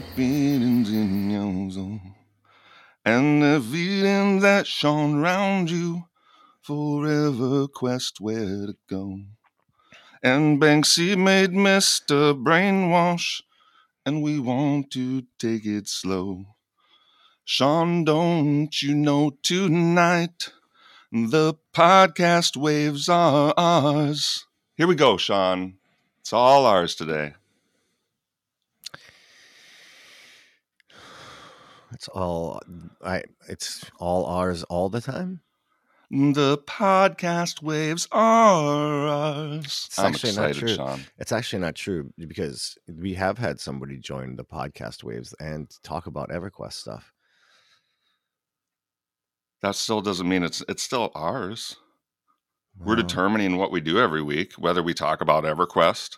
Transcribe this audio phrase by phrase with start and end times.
[0.00, 2.00] feelings in your soul.
[3.04, 6.04] And the feeling that shone round you
[6.62, 9.20] forever quest where to go.
[10.22, 12.32] And Banksy made Mr.
[12.34, 13.42] Brainwash,
[14.06, 16.46] and we want to take it slow.
[17.44, 20.50] Sean, don't you know tonight
[21.10, 24.46] the podcast waves are ours?
[24.76, 25.74] Here we go, Sean.
[26.20, 27.34] It's all ours today.
[31.92, 33.22] It's all mm, I.
[33.48, 35.40] It's all ours all the time.
[36.10, 39.86] The podcast waves are ours.
[39.88, 40.74] It's I'm actually not excited, true.
[40.74, 41.00] Sean.
[41.18, 46.06] It's actually not true because we have had somebody join the podcast waves and talk
[46.06, 47.12] about EverQuest stuff.
[49.62, 51.76] That still doesn't mean it's it's still ours.
[52.78, 56.16] We're determining what we do every week, whether we talk about EverQuest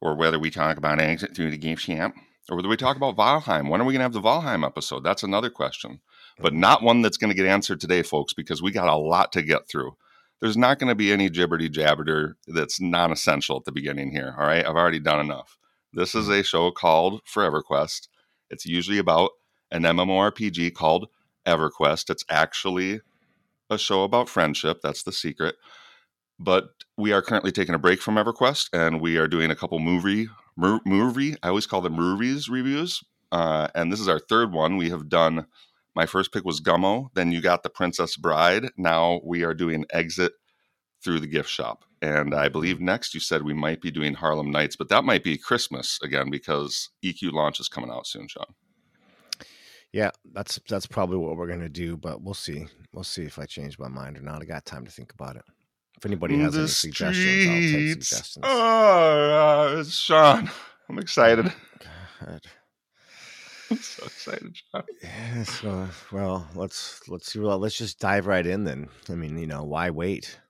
[0.00, 2.14] or whether we talk about exit through the game champ
[2.50, 3.70] or whether we talk about Valheim.
[3.70, 5.04] When are we going to have the Valheim episode?
[5.04, 6.00] That's another question,
[6.38, 9.32] but not one that's going to get answered today, folks, because we got a lot
[9.32, 9.96] to get through.
[10.40, 14.34] There's not going to be any jibberty jabberter that's non essential at the beginning here.
[14.38, 14.66] All right.
[14.66, 15.58] I've already done enough.
[15.92, 16.40] This is mm-hmm.
[16.40, 18.08] a show called Forever Quest.
[18.48, 19.30] It's usually about
[19.70, 21.08] an MMORPG called
[21.46, 22.10] EverQuest.
[22.10, 23.00] It's actually
[23.68, 24.80] a show about friendship.
[24.82, 25.56] That's the secret.
[26.38, 29.78] But we are currently taking a break from EverQuest, and we are doing a couple
[29.78, 30.28] movie
[30.60, 31.36] mo- movie.
[31.42, 33.02] I always call them movies reviews.
[33.32, 34.76] Uh, and this is our third one.
[34.76, 35.46] We have done.
[35.94, 37.08] My first pick was Gummo.
[37.14, 38.70] Then you got the Princess Bride.
[38.76, 40.32] Now we are doing Exit
[41.02, 41.84] through the gift shop.
[42.02, 45.24] And I believe next you said we might be doing Harlem Nights, but that might
[45.24, 48.54] be Christmas again because EQ launch is coming out soon, Sean.
[49.92, 52.66] Yeah, that's that's probably what we're gonna do, but we'll see.
[52.92, 54.40] We'll see if I change my mind or not.
[54.40, 55.42] I got time to think about it.
[56.00, 58.44] If anybody has any The suggestions, I'll take suggestions.
[58.46, 59.94] are ours.
[59.94, 60.50] Sean,
[60.88, 61.52] I'm excited.
[62.24, 62.40] God.
[63.70, 64.82] I'm so excited, Sean.
[65.02, 67.38] Yeah, so, well, let's let's see.
[67.38, 68.88] Well, let's just dive right in then.
[69.10, 70.40] I mean, you know, why wait?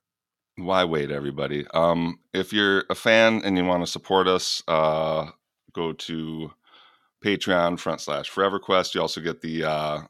[0.55, 1.67] Why wait, everybody?
[1.73, 5.31] Um, if you're a fan and you want to support us, uh,
[5.73, 6.51] go to
[7.25, 8.95] Patreon front slash ForeverQuest.
[8.95, 10.01] You also get the uh,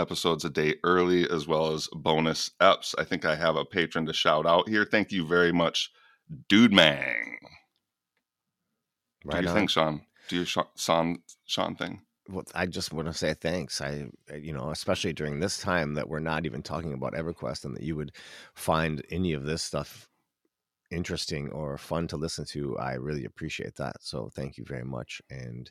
[0.00, 2.94] episodes a day early as well as bonus eps.
[2.98, 4.84] I think I have a patron to shout out here.
[4.84, 5.92] Thank you very much,
[6.48, 7.38] Dude Mang.
[9.22, 9.56] What Right do you on.
[9.56, 10.00] think, Sean?
[10.28, 12.02] Do your Sean, Sean, thing?
[12.28, 13.80] Well, I just want to say thanks.
[13.80, 17.76] I, you know, especially during this time that we're not even talking about EverQuest, and
[17.76, 18.12] that you would
[18.54, 20.08] find any of this stuff
[20.90, 22.78] interesting or fun to listen to.
[22.78, 23.96] I really appreciate that.
[24.00, 25.20] So thank you very much.
[25.30, 25.70] And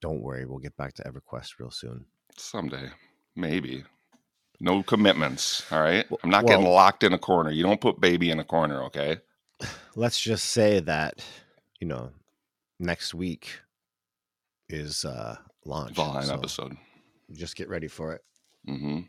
[0.00, 2.06] don't worry, we'll get back to EverQuest real soon.
[2.36, 2.90] Someday,
[3.36, 3.84] maybe.
[4.60, 5.64] No commitments.
[5.70, 6.06] All right.
[6.22, 7.50] I'm not getting locked in a corner.
[7.50, 8.82] You don't put baby in a corner.
[8.84, 9.18] Okay.
[9.96, 11.24] Let's just say that,
[11.80, 12.10] you know,
[12.78, 13.60] next week
[14.68, 15.94] is uh launch.
[15.94, 16.76] Valheim so episode.
[17.32, 18.22] Just get ready for it.
[18.68, 19.00] Mm-hmm.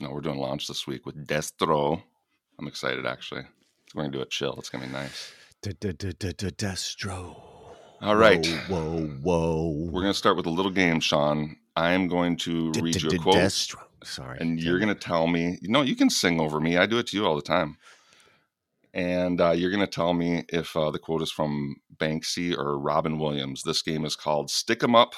[0.00, 2.02] No, we're doing launch this week with Destro.
[2.58, 3.42] I'm excited actually.
[3.94, 4.54] We're gonna do it chill.
[4.58, 5.32] It's gonna be nice.
[6.50, 7.40] Destro.
[8.00, 8.44] All right.
[8.68, 9.70] Whoa, whoa.
[9.90, 11.56] We're gonna start with a little game, Sean.
[11.76, 13.80] I am going to read you a quote, Destro.
[14.04, 14.38] Sorry.
[14.40, 15.58] and you're gonna tell me.
[15.62, 16.76] No, you can sing over me.
[16.76, 17.76] I do it to you all the time.
[18.92, 23.18] And uh, you're gonna tell me if uh, the quote is from Banksy or Robin
[23.18, 23.62] Williams.
[23.64, 25.14] This game is called Stick 'em Up.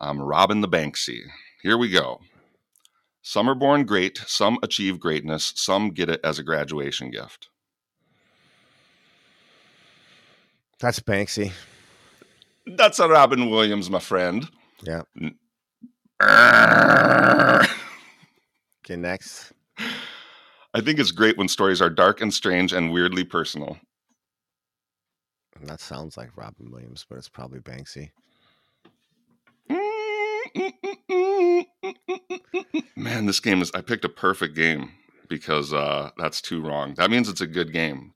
[0.00, 1.20] I'm Robin the Banksy.
[1.62, 2.20] Here we go.
[3.22, 7.48] Some are born great, some achieve greatness, some get it as a graduation gift.
[10.78, 11.52] That's Banksy.
[12.66, 14.48] That's a Robin Williams, my friend.
[14.82, 15.02] Yeah.
[18.86, 19.52] Okay, next.
[20.74, 23.78] I think it's great when stories are dark and strange and weirdly personal.
[25.62, 28.10] That sounds like Robin Williams, but it's probably Banksy.
[32.96, 33.70] Man, this game is.
[33.74, 34.90] I picked a perfect game
[35.28, 36.94] because uh, that's too wrong.
[36.94, 38.12] That means it's a good game.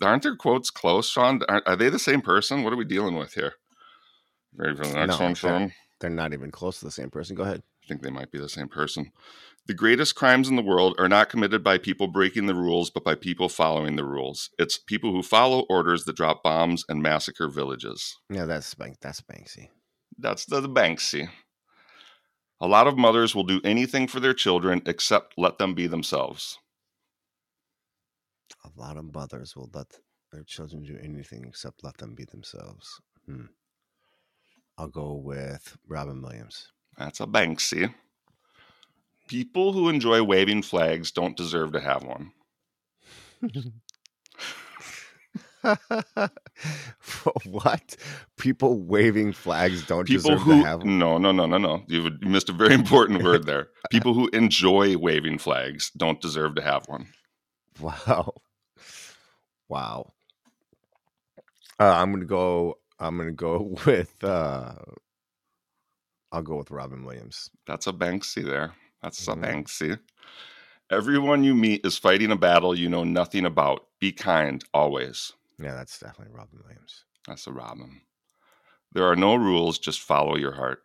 [0.00, 1.40] Aren't their quotes close, Sean?
[1.48, 2.62] Are, are they the same person?
[2.62, 3.54] What are we dealing with here?
[4.56, 5.72] Ready for the next No, one, Sean?
[6.04, 7.34] They're not even close to the same person.
[7.34, 7.62] Go ahead.
[7.82, 9.10] I think they might be the same person.
[9.64, 13.04] The greatest crimes in the world are not committed by people breaking the rules, but
[13.04, 14.50] by people following the rules.
[14.58, 18.18] It's people who follow orders that drop bombs and massacre villages.
[18.28, 18.98] Yeah, that's Bank.
[19.00, 19.70] That's Banksy.
[20.18, 21.30] That's the, the Banksy.
[22.60, 26.58] A lot of mothers will do anything for their children except let them be themselves.
[28.62, 29.86] A lot of mothers will let
[30.32, 33.00] their children do anything except let them be themselves.
[33.24, 33.46] Hmm.
[34.76, 36.68] I'll go with Robin Williams.
[36.98, 37.92] That's a Banksy.
[39.28, 42.32] People who enjoy waving flags don't deserve to have one.
[47.44, 47.96] what?
[48.36, 50.98] People waving flags don't People deserve who to have them?
[50.98, 53.68] no no no no no you you missed a very important word there.
[53.90, 57.06] People who enjoy waving flags don't deserve to have one.
[57.80, 58.34] Wow.
[59.68, 60.12] Wow.
[61.80, 62.78] Uh, I'm gonna go.
[63.04, 64.22] I'm gonna go with.
[64.24, 64.74] uh
[66.32, 67.48] I'll go with Robin Williams.
[67.66, 68.74] That's a Banksy there.
[69.02, 69.42] That's a Mhm.
[69.44, 69.98] Banksy.
[70.90, 73.86] Everyone you meet is fighting a battle you know nothing about.
[74.00, 75.32] Be kind always.
[75.58, 77.04] Yeah, that's definitely Robin Williams.
[77.26, 78.00] That's a Robin.
[78.92, 80.82] There are no rules, just follow your heart.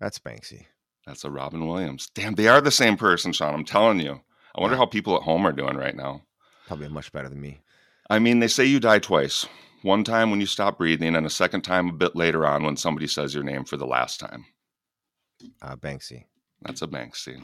[0.00, 0.66] That's Banksy.
[1.06, 2.08] That's a Robin Williams.
[2.14, 3.54] Damn, they are the same person, Sean.
[3.54, 4.20] I'm telling you.
[4.54, 4.78] I wonder Yeah.
[4.80, 6.22] how people at home are doing right now.
[6.66, 7.60] Probably much better than me.
[8.08, 9.46] I mean, they say you die twice.
[9.82, 12.76] One time when you stop breathing, and a second time a bit later on when
[12.76, 14.44] somebody says your name for the last time.
[15.62, 16.24] Uh, Banksy.
[16.62, 17.42] That's a Banksy.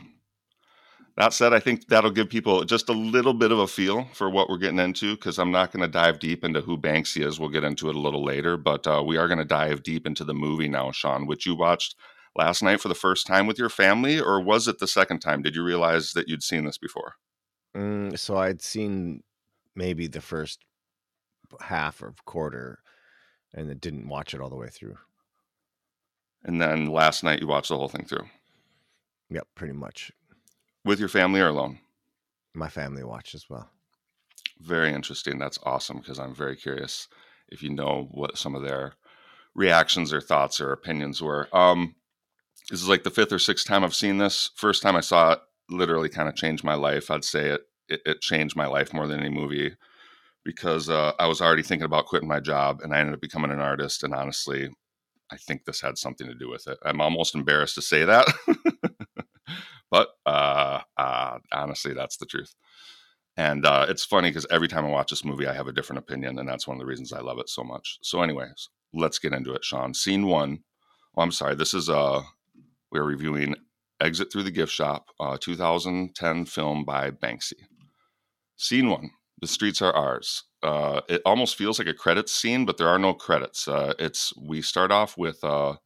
[1.16, 4.28] That said, I think that'll give people just a little bit of a feel for
[4.28, 7.40] what we're getting into because I'm not going to dive deep into who Banksy is.
[7.40, 10.06] We'll get into it a little later, but uh, we are going to dive deep
[10.06, 11.94] into the movie now, Sean, which you watched
[12.36, 15.40] last night for the first time with your family, or was it the second time?
[15.40, 17.14] Did you realize that you'd seen this before?
[17.74, 19.22] Mm, so I'd seen
[19.74, 20.60] maybe the first
[21.60, 22.78] half or quarter,
[23.54, 24.96] and then didn't watch it all the way through.
[26.44, 28.26] And then last night you watched the whole thing through
[29.30, 30.12] Yep, pretty much.
[30.84, 31.80] with your family or alone?
[32.54, 33.68] My family watched as well.
[34.60, 35.38] Very interesting.
[35.38, 37.08] That's awesome because I'm very curious
[37.48, 38.94] if you know what some of their
[39.54, 41.48] reactions or thoughts or opinions were.
[41.52, 41.96] Um,
[42.70, 44.50] this is like the fifth or sixth time I've seen this.
[44.56, 47.10] First time I saw it, literally kind of changed my life.
[47.10, 49.76] I'd say it it, it changed my life more than any movie
[50.46, 53.50] because uh, I was already thinking about quitting my job and I ended up becoming
[53.50, 54.04] an artist.
[54.04, 54.70] And honestly,
[55.30, 56.78] I think this had something to do with it.
[56.84, 58.26] I'm almost embarrassed to say that,
[59.90, 62.54] but uh, uh, honestly, that's the truth.
[63.36, 65.98] And uh, it's funny because every time I watch this movie, I have a different
[65.98, 67.98] opinion, and that's one of the reasons I love it so much.
[68.02, 69.92] So, anyways, let's get into it, Sean.
[69.92, 70.60] Scene one.
[71.16, 71.54] Oh, I'm sorry.
[71.54, 72.22] This is uh,
[72.90, 73.56] we're reviewing
[74.00, 77.60] "Exit Through the Gift Shop," uh, 2010 film by Banksy.
[78.56, 79.10] Scene one.
[79.40, 80.44] The streets are ours.
[80.62, 83.68] Uh, it almost feels like a credits scene, but there are no credits.
[83.68, 85.76] Uh, it's we start off with uh,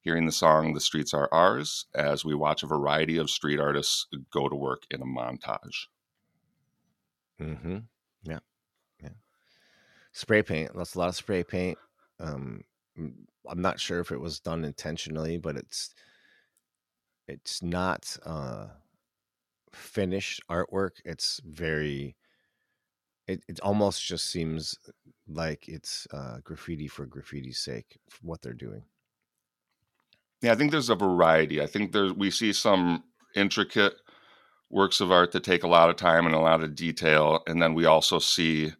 [0.00, 4.06] hearing the song "The Streets Are Ours" as we watch a variety of street artists
[4.30, 5.86] go to work in a montage.
[7.40, 7.78] Mm-hmm.
[8.22, 8.40] Yeah,
[9.02, 9.10] yeah.
[10.12, 10.72] Spray paint.
[10.74, 11.78] That's a lot of spray paint.
[12.20, 12.62] Um,
[12.96, 15.94] I'm not sure if it was done intentionally, but it's
[17.26, 18.68] it's not uh
[19.72, 21.00] finished artwork.
[21.04, 22.16] It's very.
[23.28, 24.76] It it almost just seems
[25.28, 27.98] like it's uh, graffiti for graffiti's sake.
[28.22, 28.82] What they're doing.
[30.40, 31.60] Yeah, I think there's a variety.
[31.60, 33.04] I think there's we see some
[33.36, 33.94] intricate
[34.70, 37.60] works of art that take a lot of time and a lot of detail, and
[37.62, 38.72] then we also see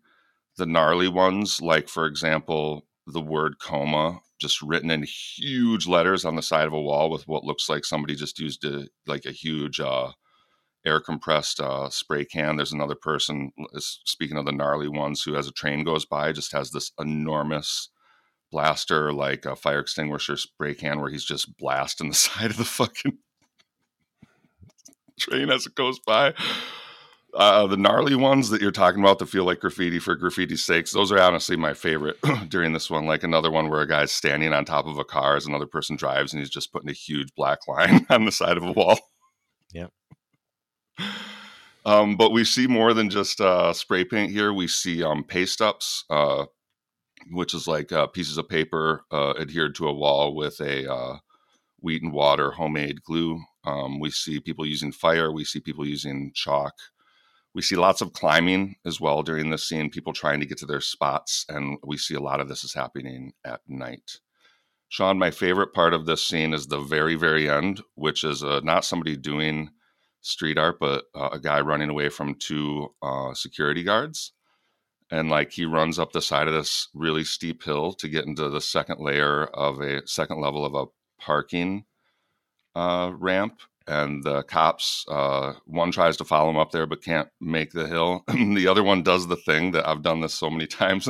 [0.56, 5.04] the gnarly ones, like for example, the word coma just written in
[5.36, 8.64] huge letters on the side of a wall with what looks like somebody just used
[8.64, 10.12] a like a huge uh,
[10.86, 12.56] air compressed uh, spray can.
[12.56, 16.52] There's another person speaking of the gnarly ones who, as a train goes by, just
[16.52, 17.90] has this enormous
[18.50, 22.64] blaster like a fire extinguisher spray can where he's just blasting the side of the
[22.64, 23.18] fucking
[25.18, 26.34] train as it goes by.
[27.34, 30.92] Uh, the gnarly ones that you're talking about that feel like graffiti for graffiti's sakes,
[30.92, 32.16] those are honestly my favorite
[32.48, 33.04] during this one.
[33.04, 35.94] Like another one where a guy's standing on top of a car as another person
[35.96, 38.98] drives and he's just putting a huge black line on the side of a wall.
[41.84, 44.52] Um, but we see more than just uh, spray paint here.
[44.52, 46.46] We see um, paste ups, uh,
[47.30, 51.18] which is like uh, pieces of paper uh, adhered to a wall with a uh,
[51.80, 53.40] wheat and water homemade glue.
[53.64, 55.32] Um, we see people using fire.
[55.32, 56.74] We see people using chalk.
[57.54, 60.66] We see lots of climbing as well during this scene, people trying to get to
[60.66, 61.46] their spots.
[61.48, 64.20] And we see a lot of this is happening at night.
[64.90, 68.60] Sean, my favorite part of this scene is the very, very end, which is uh,
[68.62, 69.70] not somebody doing
[70.20, 74.32] street art, but uh, a guy running away from two uh, security guards.
[75.10, 78.50] And like he runs up the side of this really steep hill to get into
[78.50, 80.86] the second layer of a second level of a
[81.22, 81.84] parking
[82.74, 83.60] uh, ramp.
[83.86, 87.86] And the cops, uh, one tries to follow him up there, but can't make the
[87.86, 88.22] hill.
[88.28, 91.08] the other one does the thing that I've done this so many times,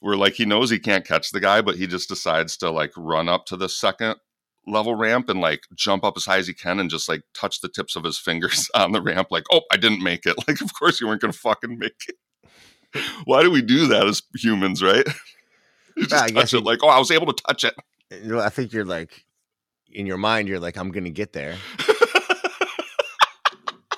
[0.00, 2.92] where like he knows he can't catch the guy, but he just decides to like
[2.96, 4.16] run up to the second
[4.66, 7.60] level ramp and like jump up as high as he can and just like touch
[7.60, 10.36] the tips of his fingers on the ramp, like, oh, I didn't make it.
[10.48, 12.16] Like, of course you weren't gonna fucking make it.
[13.24, 15.06] Why do we do that as humans, right?
[15.96, 17.74] You just guess touch it like, oh, I was able to touch it.
[18.10, 19.24] Eh, you know, I think you're like
[19.90, 21.56] in your mind, you're like, I'm gonna get there.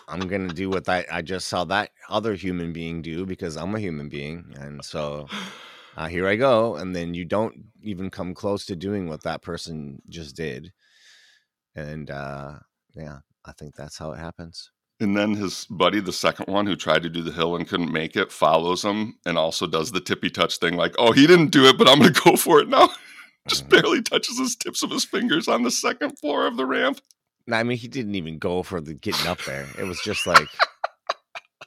[0.06, 3.74] I'm gonna do what I, I just saw that other human being do because I'm
[3.74, 5.28] a human being, and so
[5.96, 6.76] uh, here I go.
[6.76, 10.72] And then you don't even come close to doing what that person just did,
[11.74, 12.54] and uh,
[12.94, 14.70] yeah, I think that's how it happens.
[15.00, 17.92] And then his buddy, the second one who tried to do the hill and couldn't
[17.92, 21.48] make it, follows him and also does the tippy touch thing like, oh, he didn't
[21.50, 22.88] do it, but I'm going to go for it now.
[23.48, 23.70] Just Mhm.
[23.70, 27.00] barely touches his tips of his fingers on the second floor of the ramp.
[27.52, 29.66] I mean, he didn't even go for the getting up there.
[29.78, 30.48] It was just like,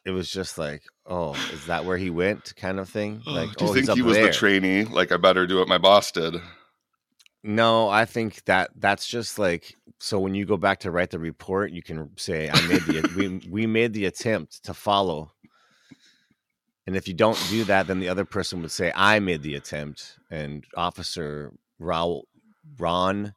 [0.05, 3.21] it was just like, oh, is that where he went, kind of thing.
[3.25, 4.27] Like, do you oh, think he was there.
[4.27, 4.83] the trainee?
[4.83, 6.35] Like, I better do what my boss did.
[7.43, 10.19] No, I think that that's just like so.
[10.19, 13.49] When you go back to write the report, you can say, "I made the we
[13.49, 15.31] we made the attempt to follow."
[16.85, 19.55] And if you don't do that, then the other person would say, "I made the
[19.55, 22.23] attempt," and Officer Raul
[22.77, 23.33] Ron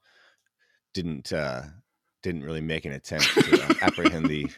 [0.93, 1.63] didn't uh,
[2.23, 4.51] didn't really make an attempt to uh, apprehend the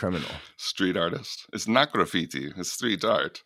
[0.00, 0.30] criminal.
[0.56, 1.44] Street artist.
[1.52, 3.42] It's not graffiti, it's street art.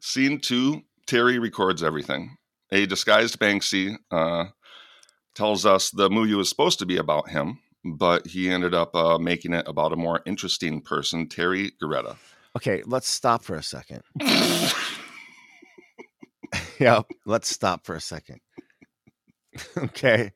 [0.00, 2.36] Scene two Terry records everything.
[2.72, 4.46] A disguised Banksy uh,
[5.36, 9.18] tells us the movie was supposed to be about him, but he ended up uh,
[9.18, 12.16] making it about a more interesting person, Terry Guetta.
[12.56, 14.02] Okay, let's stop for a second.
[16.80, 18.40] yeah, let's stop for a second.
[19.78, 20.32] okay.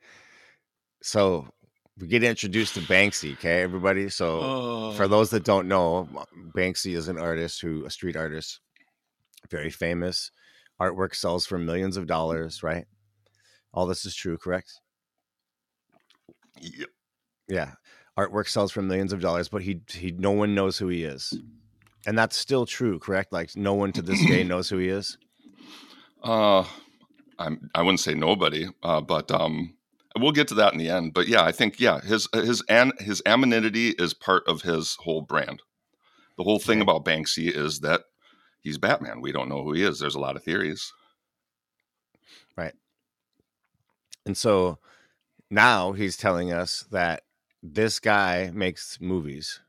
[1.03, 1.49] So
[1.99, 4.09] we get introduced to Banksy, okay, everybody?
[4.09, 4.93] So Oh.
[4.93, 6.09] for those that don't know,
[6.55, 8.61] Banksy is an artist who a street artist,
[9.51, 10.31] very famous.
[10.81, 12.87] Artwork sells for millions of dollars, right?
[13.73, 14.73] All this is true, correct?
[16.61, 16.89] Yep.
[17.49, 17.73] Yeah.
[18.19, 21.39] Artwork sells for millions of dollars, but he he no one knows who he is.
[22.07, 23.33] And that's still true, correct?
[23.33, 25.19] Like no one to this day knows who he is.
[26.23, 26.65] Uh,
[27.39, 29.76] I'm, I wouldn't say nobody, uh, but um,
[30.19, 31.15] we'll get to that in the end.
[31.15, 35.23] But yeah, I think yeah, his his and his anonymity is part of his whole
[35.23, 35.63] brand.
[36.37, 38.03] The whole thing about Banksy is that
[38.61, 39.21] he's Batman.
[39.21, 39.99] We don't know who he is.
[39.99, 40.93] There's a lot of theories.
[42.57, 42.75] Right.
[44.27, 44.79] And so
[45.51, 47.23] now he's telling us that
[47.63, 49.61] this guy makes movies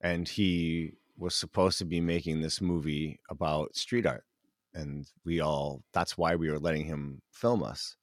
[0.00, 4.24] and he was supposed to be making this movie about street art.
[4.74, 7.96] And we all, that's why we were letting him film us.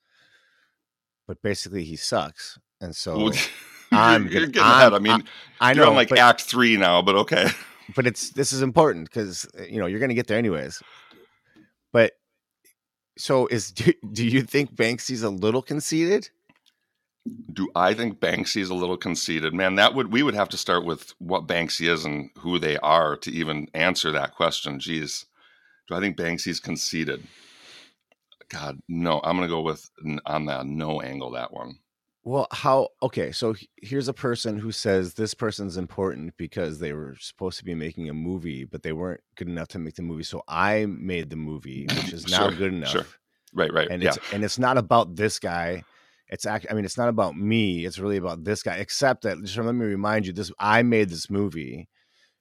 [1.33, 2.59] But basically, he sucks.
[2.79, 3.33] And so Well,
[3.91, 4.93] I'm you're, you're getting I'm- ahead.
[4.93, 5.23] I mean,
[5.59, 7.47] I you're know, on like but, Act Three now, but okay.
[7.95, 10.79] but it's this is important because uh, you know you're going to get there anyways.
[11.91, 12.13] But
[13.17, 16.29] so is do, do you think Banksy's a little conceited?
[17.51, 19.55] Do I think Banksy's a little conceited?
[19.55, 22.77] Man, that would we would have to start with what Banksy is and who they
[22.77, 24.77] are to even answer that question.
[24.77, 25.25] Jeez.
[25.87, 27.25] Do I think Banksy's conceited?
[28.53, 29.19] God, no.
[29.23, 29.89] I'm gonna go with
[30.25, 31.75] on that no angle that one.
[32.25, 32.87] Well, how?
[33.01, 37.65] Okay, so here's a person who says this person's important because they were supposed to
[37.65, 40.23] be making a movie, but they weren't good enough to make the movie.
[40.23, 42.91] So I made the movie, which is now Sure, good enough.
[42.91, 43.05] sure.
[43.53, 43.89] Right, right.
[43.91, 44.09] And yeah.
[44.15, 45.83] it's and it's not about this guy.
[46.29, 46.65] It's act.
[46.69, 47.85] I mean, it's not about me.
[47.85, 48.77] It's really about this guy.
[48.77, 51.89] Except that, just let me remind you, this I made this movie,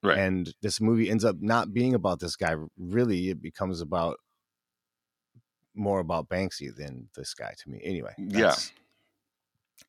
[0.02, 0.16] Right.
[0.16, 2.54] and this movie ends up not being about this guy.
[2.78, 4.16] Really, it becomes about
[5.74, 7.80] more about Banksy than this guy to me.
[7.82, 8.54] Anyway, Yeah.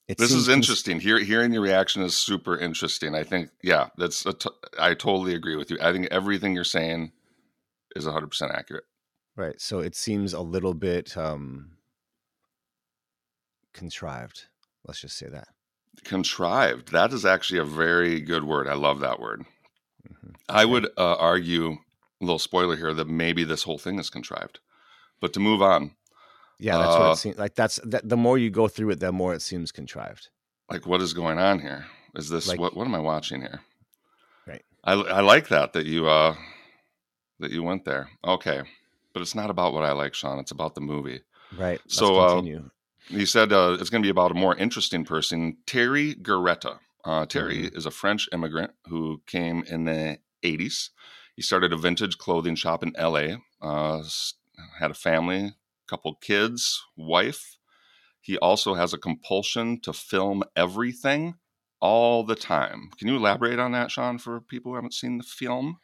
[0.07, 0.99] This is cons- interesting.
[0.99, 3.15] Hear, hearing your reaction is super interesting.
[3.15, 4.49] I think, yeah, that's a t-
[4.79, 5.77] I totally agree with you.
[5.81, 7.11] I think everything you're saying
[7.95, 8.85] is 100% accurate.
[9.35, 9.59] Right.
[9.61, 11.77] So it seems a little bit um
[13.73, 14.45] contrived.
[14.85, 15.47] Let's just say that.
[16.03, 16.91] Contrived.
[16.91, 18.67] That is actually a very good word.
[18.67, 19.45] I love that word.
[20.07, 20.35] Mhm.
[20.49, 21.77] I would uh, argue, a
[22.25, 24.59] little spoiler here, that maybe this whole thing is contrived.
[25.23, 25.91] But to move on,
[26.59, 27.55] Yeah, that's what Uh, it seems like.
[27.55, 28.07] That's that.
[28.07, 30.27] The more you go through it, the more it seems contrived.
[30.69, 31.85] like what is going on here?
[32.15, 32.75] Is this Like- what?
[32.75, 33.61] What am I watching here?
[34.45, 34.63] Right.
[34.83, 36.35] I, I like that that you uh
[37.39, 38.09] that you went there.
[38.35, 38.61] Okay,
[39.13, 40.39] but it's not about what I like, Sean.
[40.39, 41.21] It's about the movie.
[41.57, 41.79] Right.
[41.85, 42.41] Let's So, uh.
[43.09, 46.79] You said uh, it's going to be about a more interesting person, Terry Guetta.
[47.05, 47.77] Uh, Terry Mm-hmm.
[47.77, 50.89] is a French immigrant who came in the 80s.
[51.35, 53.25] He started a vintage clothing shop in LA,
[53.61, 54.03] uh,
[54.79, 55.55] had a family,
[55.87, 57.57] couple kids, wife.
[58.21, 61.35] He also has a compulsion to film everything
[61.81, 62.89] all the time.
[62.97, 65.79] Can you elaborate on that, Sean, for people who haven't seen the film?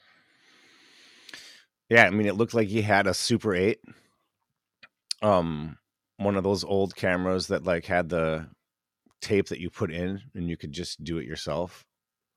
[1.90, 3.80] yeah, I mean, it looked like he had a Super Eight,
[5.22, 5.78] um,
[6.18, 8.48] one of those old cameras that like had the
[9.22, 11.84] tape that you put in, and you could just do it yourself.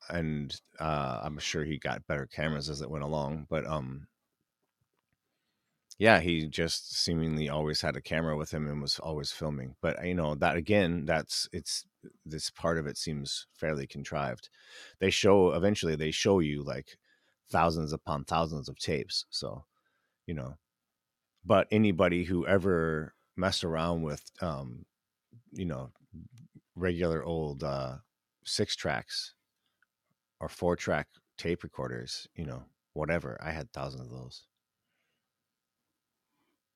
[0.08, 4.06] And uh, I'm sure he got better cameras as it went along, but um,
[5.98, 9.76] Yeah, he just seemingly always had a camera with him and was always filming.
[9.80, 11.86] But you know that again, that's it's
[12.26, 14.48] this part of it seems fairly contrived.
[14.98, 16.98] They show eventually they show you like
[17.50, 19.26] thousands upon thousands of tapes.
[19.30, 19.64] So,
[20.26, 20.56] you know,
[21.44, 24.86] but anybody who ever messed around with um,
[25.52, 25.90] you know,
[26.76, 27.96] regular old uh
[28.44, 29.34] six tracks
[30.40, 31.08] or four track
[31.38, 33.38] tape recorders, you know, whatever.
[33.42, 34.44] I had thousands of those.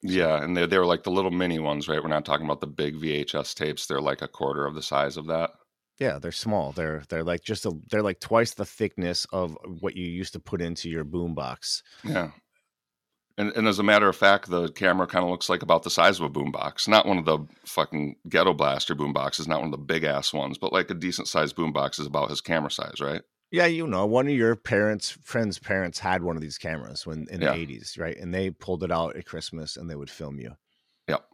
[0.09, 2.03] Yeah, and they they were like the little mini ones, right?
[2.03, 3.87] We're not talking about the big VHS tapes.
[3.87, 5.51] They're like a quarter of the size of that.
[5.99, 6.73] Yeah, they're small.
[6.73, 10.41] They're they're like just a they're like twice the thickness of what you used to
[10.41, 11.83] put into your boombox.
[12.05, 12.31] Yeah.
[13.39, 15.91] And, and as a matter of fact, the camera kind of looks like about the
[15.91, 16.89] size of a boombox.
[16.89, 20.57] Not one of the fucking ghetto blaster boomboxes, not one of the big ass ones,
[20.57, 23.21] but like a decent sized boombox is about his camera size, right?
[23.53, 27.26] Yeah, you know, one of your parents' friends' parents had one of these cameras when
[27.31, 27.53] in Yeah.
[27.53, 28.17] the eighties, right?
[28.17, 30.57] And they pulled it out at Christmas and they would film you.
[31.09, 31.25] Yep.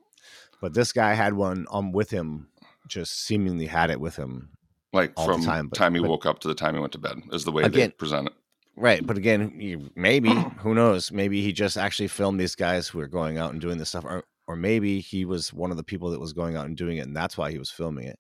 [0.61, 2.49] But this guy had one um with him,
[2.87, 4.51] just seemingly had it with him.
[4.93, 6.81] Like All the from time, but- time he but- woke up to the time he
[6.81, 8.35] went to bed is the way they Again- present it.
[8.77, 9.07] Right.
[9.07, 11.13] But again, maybe, who knows?
[11.13, 14.05] Maybe he just actually filmed these guys who were going out and doing this stuff.
[14.05, 16.97] Or or maybe he was one of the people that was going out and doing
[16.99, 18.19] it and that's why he was filming it.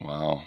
[0.00, 0.42] Wow.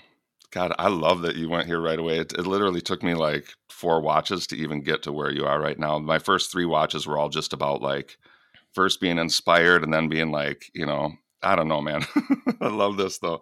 [0.51, 2.19] God, I love that you went here right away.
[2.19, 5.59] It, it literally took me like four watches to even get to where you are
[5.59, 5.97] right now.
[5.97, 8.17] My first three watches were all just about like
[8.73, 12.05] first being inspired and then being like, you know, I don't know, man.
[12.61, 13.41] I love this though.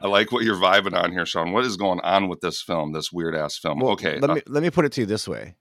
[0.00, 1.52] I like what you're vibing on here, Sean.
[1.52, 3.80] What is going on with this film, this weird ass film?
[3.80, 4.18] Well, okay.
[4.18, 5.54] Let uh, me let me put it to you this way.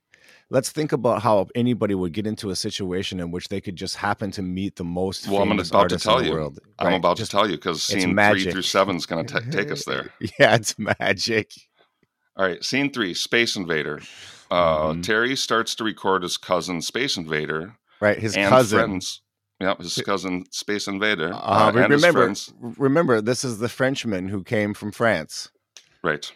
[0.50, 3.96] Let's think about how anybody would get into a situation in which they could just
[3.96, 6.36] happen to meet the most Well, I'm about to tell in the you.
[6.36, 6.60] world.
[6.80, 9.72] I'm about Just- to tell you because scene three through seven is going to take
[9.72, 10.12] us there.
[10.40, 11.52] Yeah, it's magic.
[12.36, 14.02] All right, scene three, Space Invader.
[14.52, 15.04] Uh, Mhm.
[15.04, 18.80] Terry starts to record his cousin, Space Invader, Right, his and cousin.
[18.80, 19.22] friends.
[19.60, 21.34] Yep, his cousin, Space Invader.
[21.34, 22.34] Uh, uh, remember,
[22.78, 25.50] remember, this is the Frenchman who came from France.
[26.04, 26.32] Right.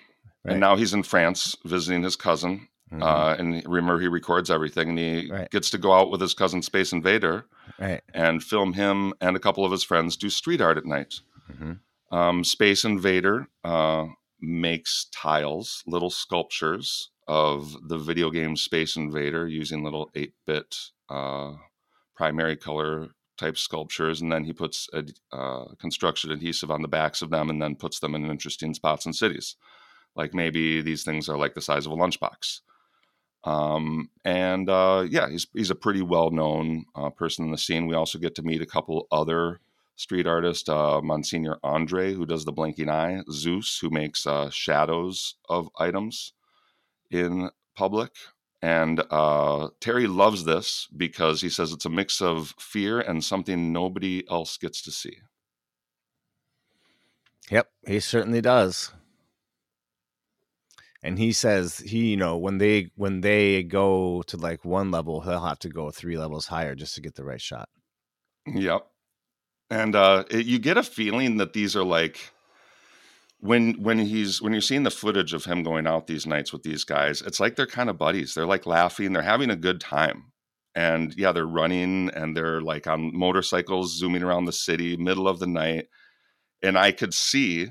[0.45, 0.51] Right.
[0.53, 2.69] And now he's in France visiting his cousin.
[2.91, 3.03] Mhm.
[3.03, 5.49] Uh, and remember, he records everything and he Right.
[5.51, 7.45] gets to go out with his cousin, Space Invader,
[7.79, 8.01] right.
[8.13, 11.19] and film him and a couple of his friends do street art at night.
[11.51, 11.79] Mhm.
[12.11, 14.07] Um, Space Invader uh,
[14.39, 20.77] makes tiles, little sculptures of the video game Space Invader using little 8 bit
[21.09, 21.55] uh,
[22.15, 24.21] primary color type sculptures.
[24.21, 25.03] And then he puts a
[25.35, 29.05] uh, construction adhesive on the backs of them and then puts them in interesting spots
[29.05, 29.57] and cities.
[30.15, 32.61] Like maybe these things are like the size of a lunchbox.
[33.43, 37.87] Um, and uh, yeah, he's he's a pretty well known uh, person in the scene.
[37.87, 39.59] We also get to meet a couple other
[39.95, 45.35] street artists, uh, Monsignor Andre, who does the blinking eye, Zeus, who makes uh, shadows
[45.49, 46.33] of items
[47.09, 48.11] in public.
[48.61, 53.71] And uh, Terry loves this because he says it's a mix of fear and something
[53.71, 55.17] nobody else gets to see.
[57.51, 58.91] Yep, he certainly does.
[61.07, 65.21] And he says he, you know, when they when they go to like one level,
[65.21, 67.69] he'll have to go three levels higher just to get the right shot.
[68.45, 68.85] Yep.
[69.69, 72.33] And uh, it, you get a feeling that these are like
[73.39, 76.63] when when he's when you're seeing the footage of him going out these nights with
[76.63, 78.33] these guys, it's like they're kind of buddies.
[78.33, 80.33] They're like laughing, they're having a good time.
[80.75, 85.39] And yeah, they're running and they're like on motorcycles zooming around the city, middle of
[85.39, 85.87] the night.
[86.61, 87.69] And I could see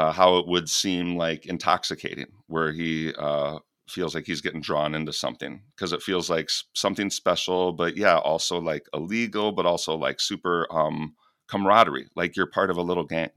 [0.00, 4.94] uh, how it would seem like intoxicating, where he uh, feels like he's getting drawn
[4.94, 9.94] into something because it feels like something special, but yeah, also like illegal, but also
[9.94, 11.14] like super um,
[11.48, 13.28] camaraderie, like you're part of a little gang.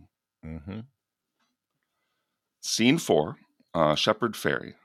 [0.45, 0.80] Mm-hmm.
[2.62, 3.36] Scene four,
[3.73, 4.76] uh, Shepard Fairey.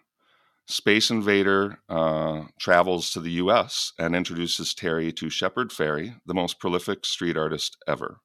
[0.66, 3.92] Space Invader uh, travels to the U.S.
[4.00, 8.18] and introduces Terry to Shepard Fairey, the most prolific street artist ever.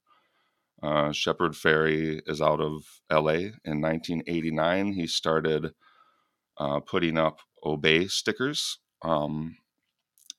[0.83, 3.53] Uh, Shepard Fairey is out of L.A.
[3.63, 5.71] In 1989, he started
[6.57, 8.79] uh, putting up Obey stickers.
[9.01, 9.55] Um,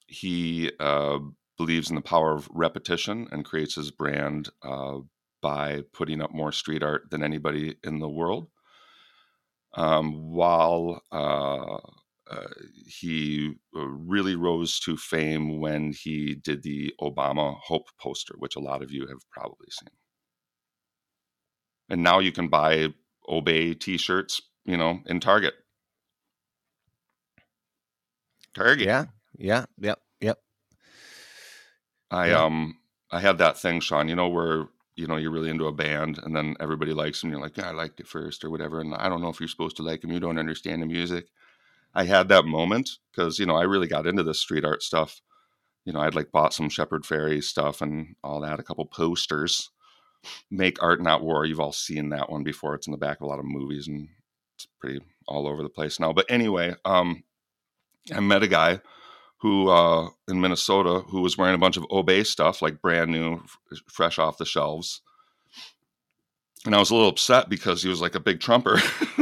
[0.07, 1.19] he uh,
[1.57, 4.99] believes in the power of repetition and creates his brand uh,
[5.41, 8.49] by putting up more street art than anybody in the world.
[9.77, 11.79] Um, while uh,
[12.31, 12.49] uh,
[12.87, 18.83] he really rose to fame when he did the Obama Hope poster, which a lot
[18.83, 19.89] of you have probably seen.
[21.89, 22.93] And now you can buy
[23.29, 25.55] Obey T-shirts, you know, in Target.
[28.55, 28.87] Target.
[28.87, 30.39] Yeah, yeah, yep, yep.
[32.11, 32.45] I Yeah.
[32.45, 32.79] um
[33.11, 34.09] I had that thing, Sean.
[34.09, 34.67] You know where
[34.97, 37.31] you know you're really into a band, and then everybody likes them.
[37.31, 38.81] You're like, yeah, I liked it first, or whatever.
[38.81, 40.13] And I don't know if you're supposed to like them.
[40.13, 41.27] You don't understand the music.
[41.95, 45.21] I had that moment because you know I really got into this street art stuff
[45.85, 49.71] you know, I'd like bought some Shepard Fairey stuff and all that, a couple posters.
[50.51, 51.45] Make Art Not War.
[51.45, 52.75] You've all seen that one before.
[52.75, 54.09] It's in the back of a lot of movies and
[54.57, 56.13] it's pretty all over the place now.
[56.13, 57.25] But anyway, um,
[58.15, 58.81] I met a guy
[59.39, 63.43] who uh, in Minnesota who was wearing a bunch of Obey stuff, like brand new,
[63.71, 65.03] f- fresh off the shelves.
[66.65, 68.81] And I was a little upset because he was like a big Trumper.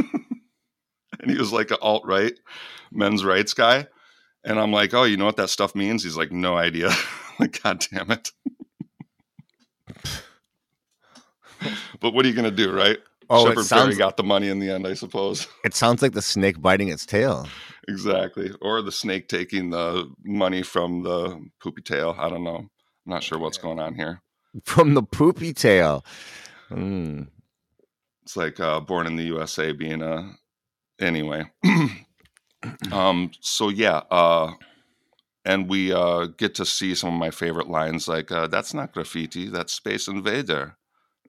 [1.19, 2.33] and he was like an alt right
[2.91, 3.87] men's rights guy.
[4.45, 6.03] And I'm like, oh, you know what that stuff means?
[6.03, 6.89] He's like, no idea.
[7.39, 8.31] like, God damn it.
[11.99, 12.97] but what are you going to do, right?
[13.29, 15.47] Oh, it Shepard sounds Fairey got the money in the end, I suppose.
[15.63, 17.47] it sounds like the snake biting its tail.
[17.87, 18.51] exactly.
[18.61, 22.15] Or the snake taking the money from the poopy tail.
[22.17, 22.57] I don't know.
[22.57, 22.69] I'm
[23.05, 24.21] not sure what's going on here.
[24.63, 26.05] From the poopy tail.
[26.69, 27.27] Mm.
[28.23, 30.31] It's like uh, Born in the USA being a.
[30.99, 31.45] Anyway.
[32.91, 33.31] um.
[33.41, 34.01] So, yeah.
[34.11, 34.53] Uh,
[35.45, 38.93] and we uh, get to see some of my favorite lines like, uh, that's not
[38.93, 40.77] graffiti, that's Space Invader.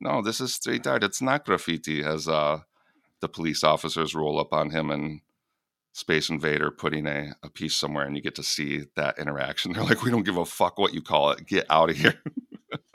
[0.00, 1.04] No, this is street art.
[1.04, 2.02] It's not graffiti.
[2.04, 2.60] As uh,
[3.20, 5.20] the police officers roll up on him and
[5.92, 9.72] Space Invader putting a, a piece somewhere, and you get to see that interaction.
[9.74, 11.46] They're like, we don't give a fuck what you call it.
[11.46, 12.14] Get out of here.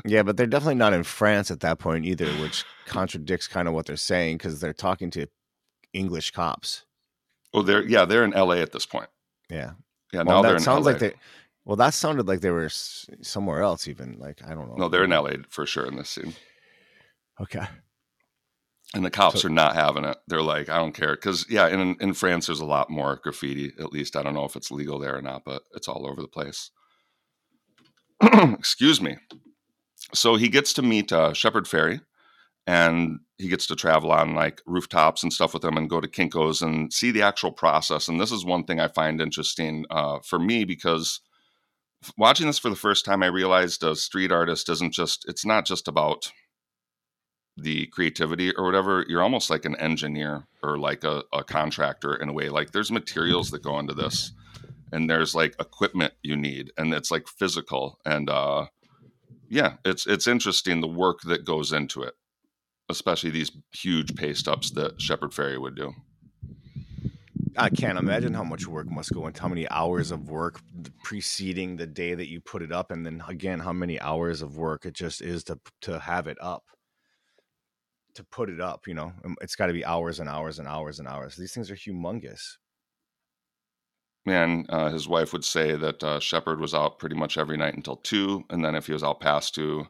[0.06, 3.74] Yeah, but they're definitely not in France at that point either, which contradicts kind of
[3.74, 5.28] what they're saying because they're talking to
[5.94, 6.86] English cops.
[7.54, 9.10] oh, they're, yeah, they're in LA at this point.
[9.50, 9.72] Yeah.
[10.14, 10.92] Yeah, Well, now they're sounds LA.
[10.94, 11.14] like they.
[11.66, 14.18] Well, that sounded like they were somewhere else, even.
[14.20, 14.76] Like I don't know.
[14.76, 16.34] no, they're in LA for sure in this scene.
[17.42, 17.66] Okay.
[18.94, 20.18] And the cops So- are not having it.
[20.28, 21.16] They're like, I don't care.
[21.16, 23.72] Because, yeah, in, in France, there's a lot more graffiti.
[23.80, 26.22] At least I don't know if it's legal there or not, but it's all over
[26.22, 26.72] the place.
[28.24, 29.18] Excuse me.
[30.14, 32.02] So he gets to meet uh, Shepard Fairey
[32.66, 36.08] and he gets to travel on like rooftops and stuff with them and go to
[36.08, 38.08] Kinko's and see the actual process.
[38.08, 41.22] And this is one thing I find interesting uh, for me because
[42.18, 45.66] watching this for the first time, I realized a street artist isn't just, it's not
[45.66, 46.32] just about
[47.64, 52.30] the creativity or whatever, you're almost like an engineer or like a, a contractor in
[52.30, 52.50] a way.
[52.50, 54.32] Like there's materials that go into this
[54.92, 58.00] and there's like equipment you need and it's like physical.
[58.06, 58.68] And uh
[59.50, 62.14] yeah, it's it's interesting the work that goes into it,
[62.88, 65.94] especially these huge paste ups that Shepard Fairey would do.
[67.58, 70.62] I can't imagine how much work must go into how many hours of work
[71.04, 74.56] preceding the day that you put it up, and then again how many hours of
[74.56, 76.64] work it just is to to have it up,
[78.16, 78.88] to put it up.
[78.88, 81.36] You know, Um, it's got to be hours and hours and hours and hours.
[81.36, 82.58] These things are humongous.
[84.26, 87.76] Man, uh, his wife would say that uh, Shepard was out pretty much every night
[87.76, 89.88] until two, and then if he was out past two,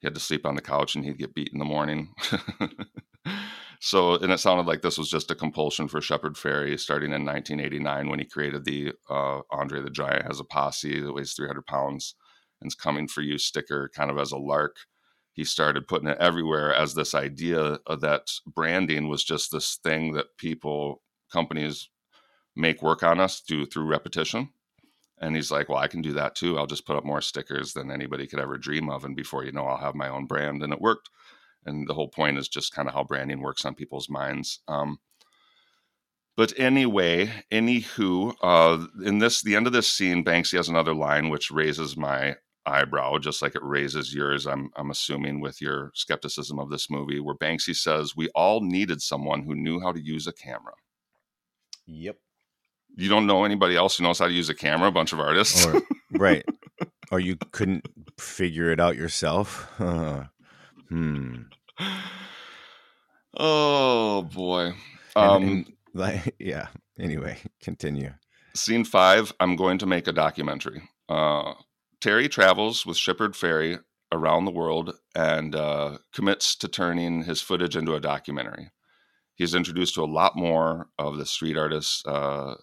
[0.00, 2.12] he had to sleep on the couch and he'd get beat in the morning.
[3.80, 7.24] so, and it sounded like this was just a compulsion for Shepard Fairey starting in
[7.24, 11.66] 1989 when he created the uh, Andre the Giant has a posse that weighs 300
[11.66, 12.14] pounds
[12.60, 14.76] and is coming for you sticker kind of as a lark.
[15.38, 20.36] He started putting it everywhere as this idea that branding was just this thing that
[20.36, 21.00] people,
[21.32, 21.90] companies
[22.56, 24.48] make work on us do through repetition.
[25.20, 26.58] And he's like, Well, I can do that too.
[26.58, 29.04] I'll just put up more stickers than anybody could ever dream of.
[29.04, 30.60] And before you know, I'll have my own brand.
[30.64, 31.08] And it worked.
[31.64, 34.58] And the whole point is just kind of how branding works on people's minds.
[34.66, 34.98] Um,
[36.36, 41.28] but anyway, anywho, uh, in this, the end of this scene, Banksy has another line
[41.28, 42.34] which raises my
[42.68, 44.46] eyebrow, just like it raises yours.
[44.46, 49.00] I'm, I'm assuming with your skepticism of this movie, where Banksy says, "We all needed
[49.02, 50.74] someone who knew how to use a camera."
[51.86, 52.16] Yep.
[52.96, 54.88] You don't know anybody else who knows how to use a camera?
[54.88, 55.66] A bunch of artists.
[55.66, 55.80] Or
[56.12, 56.44] right.
[57.10, 57.86] Or you couldn't
[58.20, 59.62] figure it out yourself.
[59.78, 61.36] hmm.
[63.36, 64.74] oh boy.
[65.16, 66.68] And- Um, and, like, yeah.
[66.98, 68.12] Anyway, continue.
[68.54, 70.82] Scene five, I'm going to make a documentary.
[71.08, 71.54] Uh,
[72.00, 73.80] Terry travels with Shepard Fairey
[74.12, 78.70] around the world and uh, commits to turning his footage into a documentary.
[79.34, 82.54] He's introduced to a lot more of the street artists, uh,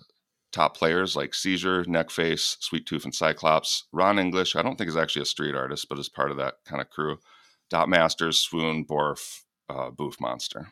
[0.52, 3.86] top players like Seizure, Neckface, Sweet Tooth, and Cyclops.
[3.91, 6.56] Ron English, I don't think is actually a street artist, but is part of that
[6.65, 7.17] kind of crew.
[7.69, 10.67] Dot Masters, Swoon, Borf, uh, Buffmonster.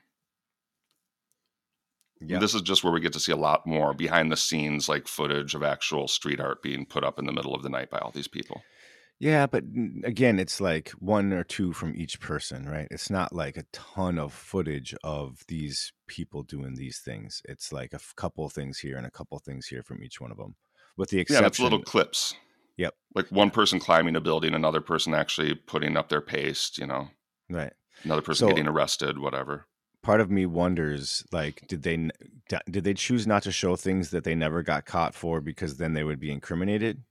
[2.27, 2.39] Yeah.
[2.39, 5.07] This is just where we get to see a lot more behind the scenes, like
[5.07, 7.99] footage of actual street art being put up in the middle of the night by
[7.99, 8.61] all these people.
[9.19, 9.63] Yeah, but
[10.03, 12.87] again, it's like one or two from each person, right?
[12.91, 17.41] It's not like a ton of footage of these people doing these things.
[17.45, 20.31] It's like a f- couple things here and a couple things here from each one
[20.31, 20.55] of them,
[20.97, 21.43] with the exception.
[21.43, 22.35] Yeah, it's little clips.
[22.75, 22.95] Yep.
[23.15, 27.07] Like one person climbing a building, another person actually putting up their paste, you know,
[27.49, 27.71] right.
[28.03, 29.67] another person So- getting arrested, whatever.
[30.03, 32.09] Part of me wonders, like, did they
[32.69, 35.93] did they choose not to show things that they never got caught for because then
[35.93, 37.03] they would be incriminated?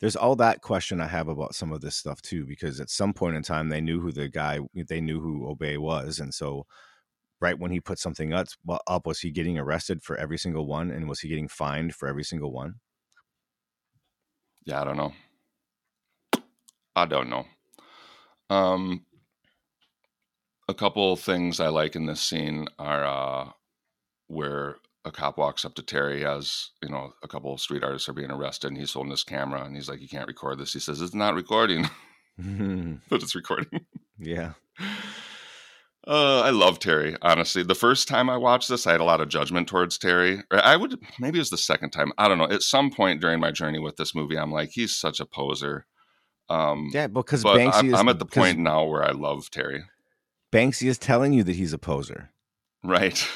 [0.00, 3.12] there's all that question I have about some of this stuff too, because at some
[3.12, 6.66] point in time they knew who the guy, they knew who Obey was, and so
[7.40, 8.48] right when he put something up,
[8.86, 12.08] up was he getting arrested for every single one, and was he getting fined for
[12.08, 12.76] every single one?
[14.64, 15.12] Yeah, I don't know.
[16.96, 17.44] I don't know.
[18.50, 19.04] Um,
[20.68, 23.50] a couple things I like in this scene are uh,
[24.28, 28.08] where a cop walks up to Terry as you know a couple of street artists
[28.08, 30.72] are being arrested, and he's holding his camera, and he's like, "You can't record this."
[30.72, 31.88] He says, "It's not recording,
[33.08, 33.86] but it's recording."
[34.18, 34.52] yeah.
[36.06, 37.16] Uh, I love Terry.
[37.22, 40.42] Honestly, the first time I watched this, I had a lot of judgment towards Terry.
[40.50, 42.12] I would maybe it was the second time.
[42.18, 42.48] I don't know.
[42.48, 45.86] At some point during my journey with this movie, I'm like, he's such a poser.
[46.50, 49.82] Um, yeah, because Banksy I'm, is, I'm at the point now where I love Terry.
[50.54, 52.30] Banksy is telling you that he's a poser.
[52.84, 53.26] Right.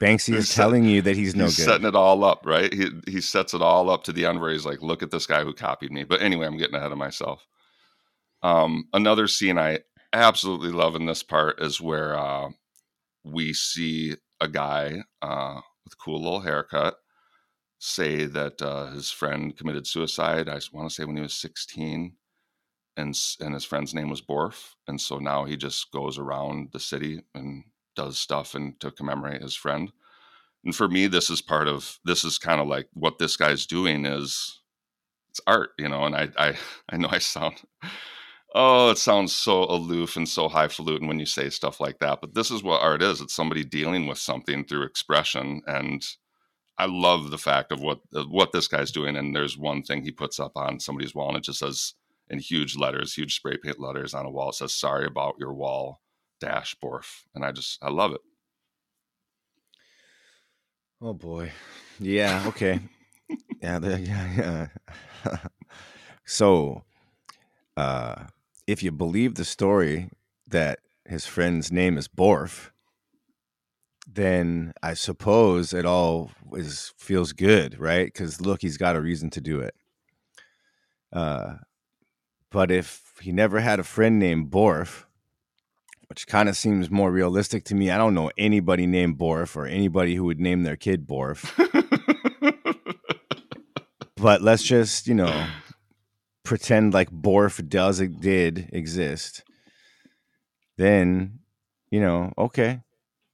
[0.00, 1.64] Banksy is telling you that he's no he's good.
[1.64, 2.72] setting it all up, right?
[2.72, 5.26] He he sets it all up to the end where he's like, "Look at this
[5.26, 7.46] guy who copied me." But anyway, I'm getting ahead of myself.
[8.42, 9.80] Um, another scene I
[10.12, 12.48] absolutely love in this part is where uh,
[13.24, 16.94] we see a guy uh, with a cool little haircut
[17.78, 20.48] say that uh, his friend committed suicide.
[20.48, 22.12] I want to say when he was 16,
[22.96, 26.80] and and his friend's name was Borf, and so now he just goes around the
[26.80, 27.64] city and
[27.96, 29.92] does stuff and to commemorate his friend.
[30.64, 33.66] And for me, this is part of this is kind of like what this guy's
[33.66, 34.60] doing is
[35.30, 36.04] it's art, you know.
[36.04, 36.56] And I I
[36.90, 37.62] I know I sound
[38.54, 42.34] oh, it sounds so aloof and so highfalutin when you say stuff like that, but
[42.34, 43.20] this is what art is.
[43.20, 46.04] It's somebody dealing with something through expression and
[46.78, 49.16] I love the fact of what what this guy's doing.
[49.16, 51.92] And there's one thing he puts up on somebody's wall, and it just says
[52.30, 54.50] in huge letters, huge spray paint letters on a wall.
[54.50, 56.00] It says, "Sorry about your wall,
[56.40, 58.20] dash Borf," and I just I love it.
[61.02, 61.52] Oh boy,
[61.98, 62.80] yeah, okay,
[63.60, 64.68] yeah, yeah,
[65.24, 65.36] yeah.
[66.24, 66.84] so,
[67.76, 68.26] uh,
[68.66, 70.10] if you believe the story
[70.46, 72.70] that his friend's name is Borf,
[74.06, 78.06] then I suppose it all is feels good, right?
[78.06, 79.74] Because look, he's got a reason to do it.
[81.12, 81.54] Uh,
[82.50, 85.04] but if he never had a friend named Borf,
[86.10, 87.88] which kind of seems more realistic to me.
[87.88, 91.46] I don't know anybody named Borf or anybody who would name their kid Borf.
[94.16, 95.46] but let's just, you know,
[96.42, 99.44] pretend like Borf does it did exist.
[100.76, 101.38] Then,
[101.92, 102.80] you know, okay.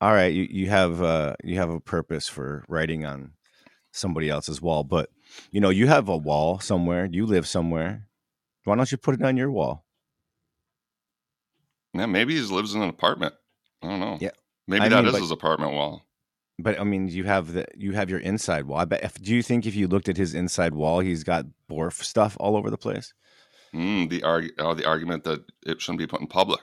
[0.03, 3.33] All right, you, you have uh you have a purpose for writing on
[3.91, 5.09] somebody else's wall, but
[5.51, 8.07] you know, you have a wall somewhere, you live somewhere.
[8.67, 9.85] Why don't you put it on your wall?
[11.95, 13.35] Yeah, maybe he lives in an apartment.
[13.81, 14.19] I don't know.
[14.21, 14.31] Yeah,
[14.67, 16.03] maybe I that mean, is but, his apartment wall.
[16.59, 18.79] But I mean, you have the you have your inside wall.
[18.79, 19.05] I bet.
[19.05, 22.37] If, do you think if you looked at his inside wall, he's got Borf stuff
[22.41, 23.15] all over the place?
[23.73, 26.61] Mm, the arg- oh, the argument that it shouldn't be put in public.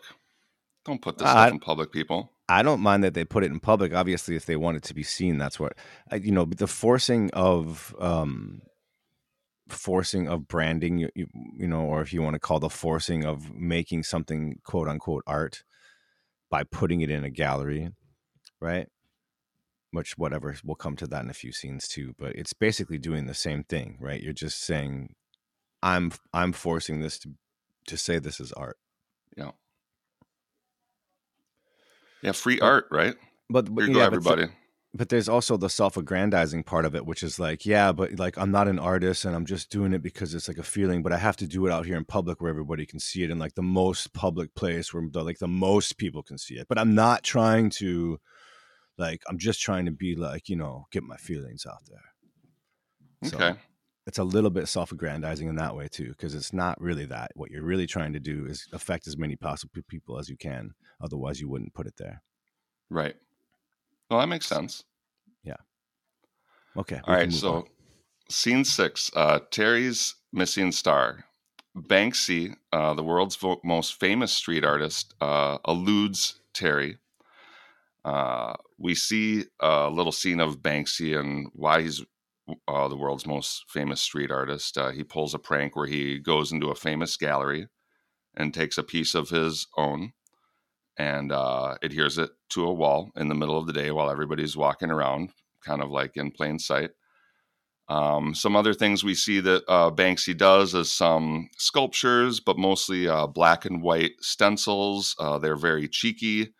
[0.83, 2.33] Don't put this uh, stuff in public, people.
[2.49, 3.93] I don't mind that they put it in public.
[3.93, 5.73] Obviously, if they want it to be seen, that's what
[6.19, 6.43] you know.
[6.43, 8.61] The forcing of um,
[9.73, 13.25] forcing of branding, you, you, you know, or if you want to call the forcing
[13.25, 15.63] of making something quote unquote art
[16.49, 17.89] by putting it in a gallery,
[18.61, 18.87] right?
[19.91, 22.15] Which whatever, we'll come to that in a few scenes too.
[22.17, 24.21] But it's basically doing the same thing, right?
[24.21, 25.15] You're just saying,
[25.81, 27.31] I'm I'm forcing this to
[27.87, 28.77] to say this is art.
[29.35, 29.51] Yeah.
[32.21, 33.15] Yeah, free but, art, right?
[33.49, 34.45] But, but Here you go yeah, everybody.
[34.45, 34.51] But,
[34.95, 38.51] but there's also the self-aggrandizing part of it which is like yeah but like i'm
[38.51, 41.17] not an artist and i'm just doing it because it's like a feeling but i
[41.17, 43.55] have to do it out here in public where everybody can see it in like
[43.55, 46.67] the most public place where the, like the most people can see it.
[46.67, 48.19] But i'm not trying to
[48.97, 53.29] like i'm just trying to be like you know get my feelings out there.
[53.33, 53.53] Okay.
[53.53, 53.59] so
[54.05, 57.31] it's a little bit self-aggrandizing in that way too because it's not really that.
[57.35, 60.71] What you're really trying to do is affect as many possible people as you can
[61.01, 62.21] otherwise you wouldn't put it there.
[62.89, 63.15] Right
[64.09, 64.83] well, that makes sense.
[65.43, 65.57] Yeah.
[66.77, 67.01] Okay.
[67.03, 67.31] All right.
[67.31, 67.63] So, on.
[68.29, 71.25] scene six uh, Terry's missing star.
[71.75, 76.99] Banksy, uh, the world's most famous street artist, uh, eludes Terry.
[78.05, 82.03] Uh, we see a little scene of Banksy and why he's
[82.67, 84.77] uh, the world's most famous street artist.
[84.77, 87.67] Uh, he pulls a prank where he goes into a famous gallery
[88.35, 90.13] and takes a piece of his own
[90.97, 94.57] and uh, adheres it to a wall in the middle of the day while everybody's
[94.57, 95.31] walking around,
[95.65, 96.91] kind of like in plain sight.
[97.89, 103.07] Um, some other things we see that uh, Banksy does is some sculptures, but mostly
[103.07, 105.15] uh, black and white stencils.
[105.19, 106.53] Uh, they're very cheeky.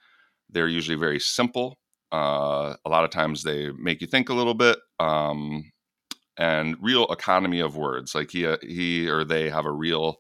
[0.50, 1.80] They're usually very simple.
[2.12, 4.78] Uh, a lot of times they make you think a little bit.
[5.00, 5.72] Um,
[6.38, 8.16] and real economy of words.
[8.16, 10.18] Like he uh, he or they have a real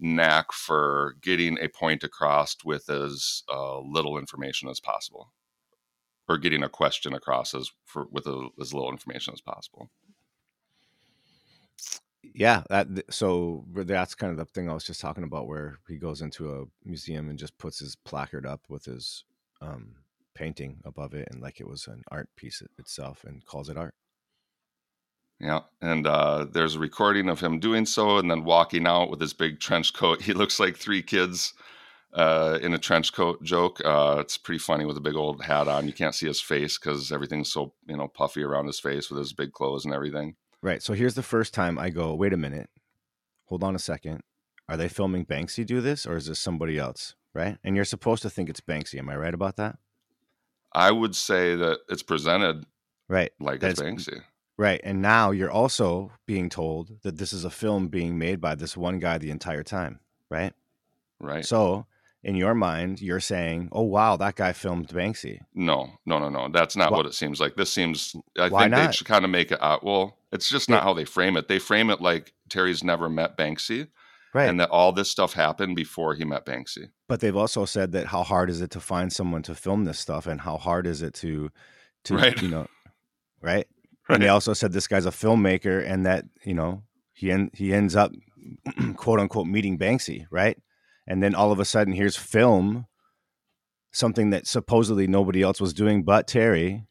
[0.00, 5.32] knack for getting a point across with as uh, little information as possible,
[6.28, 9.90] or getting a question across as for with a, as little information as possible.
[12.22, 15.96] Yeah, that so that's kind of the thing I was just talking about, where he
[15.96, 19.24] goes into a museum and just puts his placard up with his
[19.60, 19.96] um,
[20.34, 23.94] painting above it, and like it was an art piece itself, and calls it art.
[25.40, 29.20] Yeah, and uh, there's a recording of him doing so, and then walking out with
[29.20, 30.20] his big trench coat.
[30.30, 31.54] He looks like three kids
[32.12, 33.80] uh, in a trench coat joke.
[33.82, 35.86] Uh, it's pretty funny with a big old hat on.
[35.86, 39.18] You can't see his face because everything's so you know puffy around his face with
[39.18, 40.36] his big clothes and everything.
[40.62, 40.82] Right.
[40.82, 42.14] So here's the first time I go.
[42.14, 42.68] Wait a minute.
[43.46, 44.22] Hold on a second.
[44.68, 47.14] Are they filming Banksy do this, or is this somebody else?
[47.34, 47.56] Right.
[47.64, 48.98] And you're supposed to think it's Banksy.
[48.98, 49.78] Am I right about that?
[50.72, 52.66] I would say that it's presented
[53.08, 54.20] right like it's Banksy.
[54.60, 54.80] Right.
[54.84, 58.76] And now you're also being told that this is a film being made by this
[58.76, 60.00] one guy the entire time.
[60.28, 60.52] Right.
[61.18, 61.46] Right.
[61.46, 61.86] So
[62.22, 66.48] in your mind, you're saying, "Oh wow, that guy filmed Banksy." No, no, no, no.
[66.52, 67.56] That's not what it seems like.
[67.56, 68.14] This seems.
[68.38, 68.86] I Why think not?
[68.88, 69.62] they should kind of make it.
[69.62, 69.82] out.
[69.82, 71.48] well, it's just not how they frame it.
[71.48, 73.88] They frame it like Terry's never met Banksy,
[74.34, 74.46] Right.
[74.50, 76.90] and that all this stuff happened before he met Banksy.
[77.08, 79.98] but they've also said that how hard is it to find someone to film this
[79.98, 81.50] stuff, and how hard is it to,
[82.04, 82.42] to Right.
[82.42, 82.66] you know,
[83.40, 83.66] right?
[84.12, 87.72] And they also said this guy's a filmmaker, and that you know he en- he
[87.72, 88.12] ends up
[88.96, 90.58] quote unquote meeting Banksy, right?
[91.06, 92.86] And then all of a sudden, here's film,
[93.92, 96.86] something that supposedly nobody else was doing but Terry,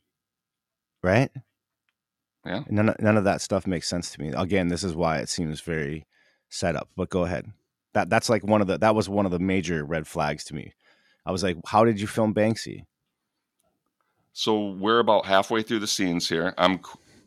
[1.02, 1.32] right?
[2.46, 2.64] Yeah.
[2.70, 4.30] None of, none of that stuff makes sense to me.
[4.30, 6.06] Again, this is why it seems very
[6.50, 6.90] set up.
[6.96, 7.52] But go ahead.
[7.94, 10.56] That that's like one of the that was one of the major red flags to
[10.56, 10.74] me.
[11.26, 12.86] I was like, how did you film Banksy?
[14.34, 16.54] So we're about halfway through the scenes here.
[16.58, 16.80] I'm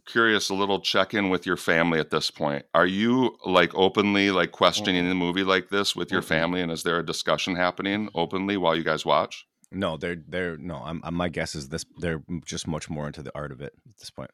[0.06, 2.64] curious a little check in with your family at this point.
[2.74, 6.82] Are you like openly like questioning the movie like this with your family, and is
[6.82, 9.46] there a discussion happening openly while you guys watch?
[9.70, 10.76] No, they're they're no.
[10.76, 13.72] I'm, I'm my guess is this they're just much more into the art of it
[13.88, 14.30] at this point.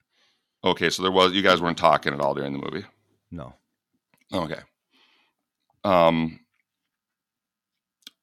[0.65, 2.87] Okay, so there was you guys weren't talking at all during the movie.
[3.31, 3.55] No.
[4.33, 4.61] Okay.
[5.85, 6.41] Um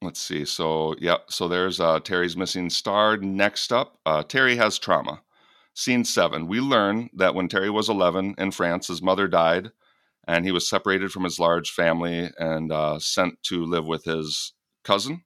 [0.02, 0.44] let's see.
[0.44, 3.16] So yep, so there's uh Terry's missing star.
[3.16, 5.22] Next up, uh Terry has trauma.
[5.78, 6.48] Scene seven.
[6.48, 9.72] We learn that when Terry was eleven in France, his mother died
[10.26, 14.54] and he was separated from his large family and uh, sent to live with his
[14.84, 15.22] cousin.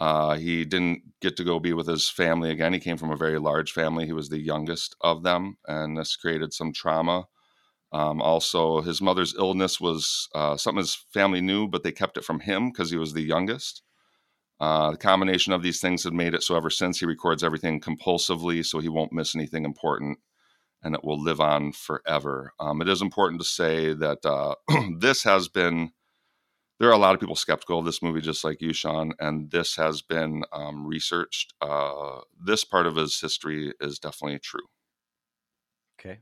[0.00, 2.72] Uh, he didn't get to go be with his family again.
[2.72, 4.06] He came from a very large family.
[4.06, 7.26] He was the youngest of them, and this created some trauma.
[7.92, 12.24] Um, also, his mother's illness was uh, something his family knew, but they kept it
[12.24, 13.82] from him because he was the youngest.
[14.58, 17.80] Uh, the combination of these things had made it so ever since he records everything
[17.80, 20.18] compulsively, so he won't miss anything important,
[20.82, 22.52] and it will live on forever.
[22.58, 24.54] Um, it is important to say that uh,
[24.98, 25.90] this has been.
[26.78, 29.50] There are a lot of people skeptical of this movie, just like you, Sean, and
[29.50, 31.54] this has been um, researched.
[31.62, 34.66] Uh, this part of his history is definitely true.
[35.98, 36.20] Okay.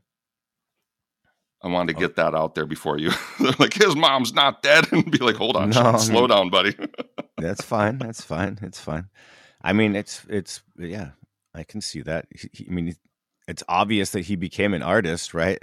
[1.65, 2.07] I wanted to Oh.
[2.07, 3.11] get that out there before you.
[3.59, 6.75] Like, his mom's not dead, and be like, hold on, No, Sean, slow down, buddy.
[7.37, 7.97] That's fine.
[7.97, 8.59] That's fine.
[8.61, 9.09] It's fine.
[9.61, 11.09] I mean, it's it's yeah.
[11.53, 12.27] I can see that.
[12.29, 12.95] He- he- I mean,
[13.47, 15.59] it's obvious that he became an artist, right?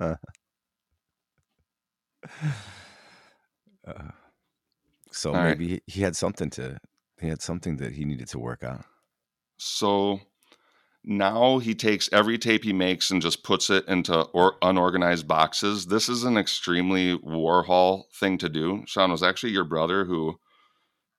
[0.00, 0.14] Uh,
[5.10, 5.58] so All right.
[5.58, 6.78] maybe he- he had something to
[7.20, 8.84] he had something that he needed to work out.
[9.58, 10.20] So
[11.04, 15.86] now he takes every tape he makes and just puts it into or unorganized boxes.
[15.86, 18.84] This is an extremely Warhol thing to do.
[18.86, 20.38] Sean was actually your brother who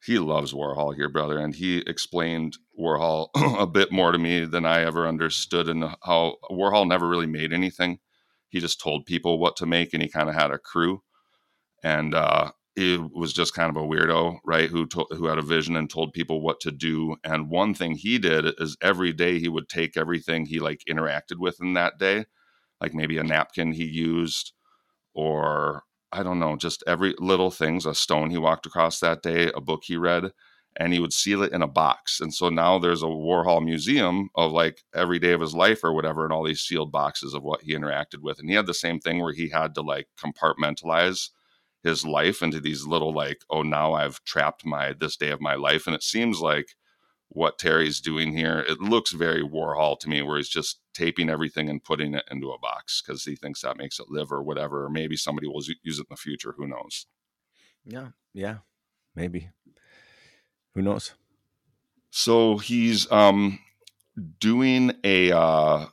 [0.04, 3.29] he loves Warhol, your brother, and he explained Warhol
[3.60, 7.54] a bit more to me than I ever understood and how Warhol never really made
[7.54, 8.00] anything.
[8.50, 11.02] He just told people what to make and he kind of had a crew.
[11.84, 14.69] And uh he was just kind of a weirdo, right?
[14.69, 17.17] Who to- who had a vision and told people what to do.
[17.24, 21.38] And one thing he did is every day he would take everything he like interacted
[21.38, 22.26] with in that day,
[22.82, 24.54] like maybe a napkin he used,
[25.13, 29.52] or I don't know, just every little things, a stone he walked across that day,
[29.56, 30.32] a book he read,
[30.78, 32.19] and he would seal it in a box.
[32.22, 35.94] And so now there's a Warhol museum of like every day of his life or
[35.94, 38.40] whatever, and all these sealed boxes of what he interacted with.
[38.40, 41.30] And he had the same thing where he had to like compartmentalize
[41.84, 45.56] his life into these little like oh now i've trapped my this day of my
[45.56, 46.75] life and it seems like
[47.29, 51.69] what terry's doing here it looks very warhol to me where he's just taping everything
[51.69, 54.86] and putting it into a box because he thinks that makes it live or whatever
[54.86, 57.06] or maybe somebody will use it in the future who knows
[57.86, 58.58] Yeah, yeah,
[59.15, 59.50] maybe.
[60.75, 61.13] Who knows?
[62.12, 63.60] so he's um
[64.40, 65.86] doing a uh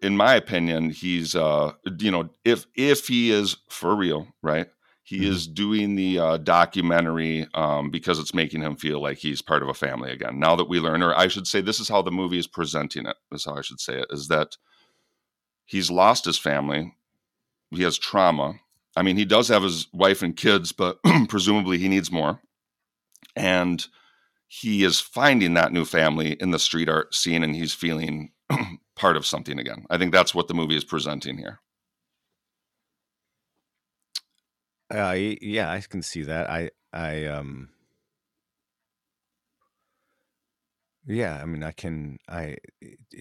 [0.00, 4.68] in my opinion, he's uh, you know, if if he is for real, right?
[5.02, 5.24] He Mhm.
[5.24, 9.68] is doing the uh, documentary um, because it's making him feel like he's part of
[9.68, 10.38] a family again.
[10.38, 13.06] Now that we learn, or I should say, this is how the movie is presenting
[13.06, 13.16] it.
[13.30, 14.56] This how I should say it: is that
[15.66, 16.94] he's lost his family,
[17.70, 18.60] he has trauma.
[18.96, 22.40] I mean, he does have his wife and kids, but presumably he needs more.
[23.36, 23.86] And
[24.48, 28.32] he is finding that new family in the street art scene, and he's feeling
[28.98, 29.86] part of something again.
[29.88, 31.60] I think that's what the movie is presenting here.
[34.92, 36.50] Uh, yeah, I can see that.
[36.50, 37.68] I, I, um,
[41.06, 42.56] yeah, I mean, I can, I,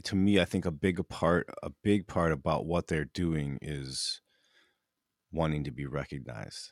[0.03, 4.21] to me, I think a big part, a big part about what they're doing is
[5.31, 6.71] wanting to be recognized,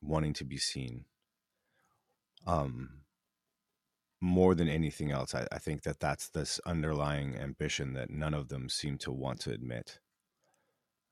[0.00, 1.06] wanting to be seen.
[2.46, 3.00] Um,
[4.20, 8.48] more than anything else, I, I think that that's this underlying ambition that none of
[8.48, 10.00] them seem to want to admit.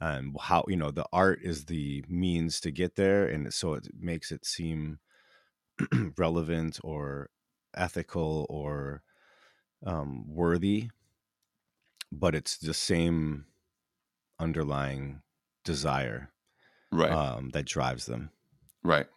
[0.01, 3.27] And how, you know, the art is the means to get there.
[3.27, 5.01] And so it makes it seem
[6.19, 7.31] relevant or
[7.75, 9.03] ethical or
[9.87, 10.91] um, worthy,
[12.11, 13.47] but it's the same
[14.41, 15.23] underlying
[15.65, 16.33] desire
[16.91, 17.13] Right.
[17.13, 18.31] um, that drives them.
[18.83, 19.09] Right.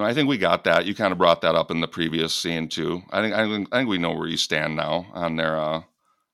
[0.00, 0.86] No, I think we got that.
[0.86, 3.02] You kind of brought that up in the previous scene too.
[3.10, 5.82] I think I think, I think we know where you stand now on their uh,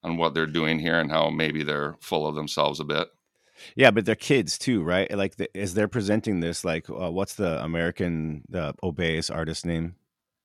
[0.05, 3.09] on what they're doing here and how maybe they're full of themselves a bit.
[3.75, 5.11] Yeah, but they're kids too, right?
[5.17, 9.97] Like, the, as they're presenting this, like, uh, what's the American the Obeys artist name?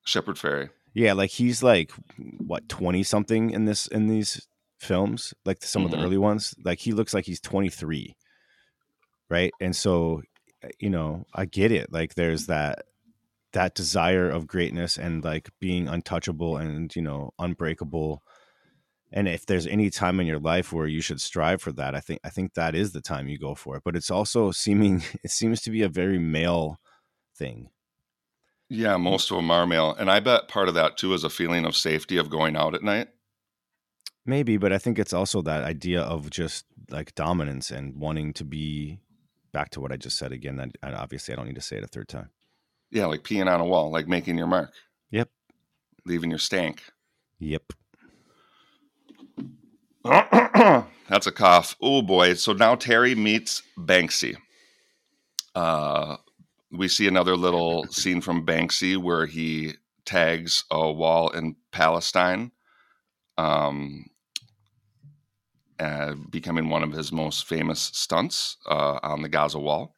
[0.03, 0.69] Shepard Fairey.
[0.95, 1.91] Yeah, like he's like
[2.39, 4.47] what twenty something in this in these
[4.80, 6.03] films, like some of the Mhm.
[6.05, 6.55] early ones.
[6.65, 8.15] Like he looks like he's twenty three,
[9.30, 9.51] right?
[9.61, 10.24] And so,
[10.63, 11.93] uh, you know, I get it.
[11.93, 12.86] Like there's that
[13.54, 18.24] that desire of greatness and like being untouchable and you know unbreakable.
[19.14, 21.99] And if there's any time in your life where you should strive for that, I
[21.99, 23.84] think I think that is the time you go for it.
[23.84, 26.80] But it's also seeming it seems to be a very male
[27.36, 27.70] thing.
[28.70, 31.30] Yeah, most of them are male, and I bet part of that too is a
[31.30, 33.10] feeling of safety of going out at night.
[34.26, 38.45] Maybe, but I think it's also that idea of just like dominance and wanting to
[38.45, 38.99] be
[39.52, 40.60] back to what I just said again.
[40.60, 42.30] And and obviously, I don't need to say it a third time.
[42.91, 44.71] Yeah, like peeing on a wall, like making your mark.
[45.11, 45.29] Yep.
[46.05, 46.83] Leaving your stank.
[47.39, 47.73] Yep.
[50.03, 51.75] That's a cough.
[51.81, 52.33] Oh boy.
[52.33, 54.35] So now Terry meets Banksy.
[55.55, 56.17] Uh,
[56.71, 59.73] we see another little scene from Banksy where he
[60.05, 62.51] tags a wall in Palestine,
[63.37, 64.05] um,
[65.79, 69.95] uh, becoming one of his most famous stunts uh, on the Gaza wall.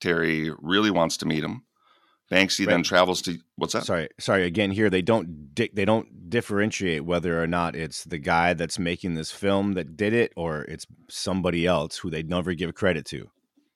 [0.00, 1.62] Terry really wants to meet him.
[2.30, 3.84] Banksy then travels to what's that?
[3.84, 4.44] Sorry, sorry.
[4.44, 8.78] Again, here they don't di- they don't differentiate whether or not it's the guy that's
[8.78, 13.04] making this film that did it or it's somebody else who they never give credit
[13.06, 13.30] to.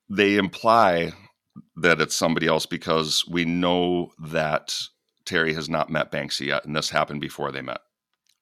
[0.09, 1.13] they imply
[1.77, 4.77] that it's somebody else because we know that
[5.25, 7.79] Terry has not met Banksy yet, and this happened before they met.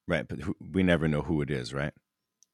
[0.07, 1.93] Right, but who, we never know who it is, right?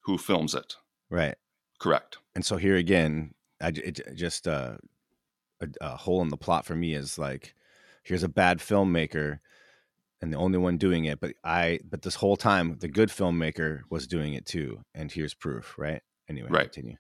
[0.03, 0.76] Who films it?
[1.10, 1.36] Right.
[1.80, 2.18] Correct.
[2.36, 4.76] and so here again I, it, just uh,
[5.62, 7.53] a, a hole in the plot for me is like
[8.03, 9.39] here's a bad filmmaker
[10.22, 13.82] and the only one doing it but i but this whole time the good filmmaker
[13.89, 16.72] was doing it too and here's proof right anyway Right.
[16.72, 16.97] continue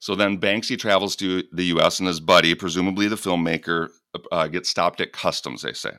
[0.00, 1.98] So then Banksy travels to the U.S.
[1.98, 3.88] and his buddy, presumably the filmmaker,
[4.30, 5.62] uh, gets stopped at customs.
[5.62, 5.90] They say,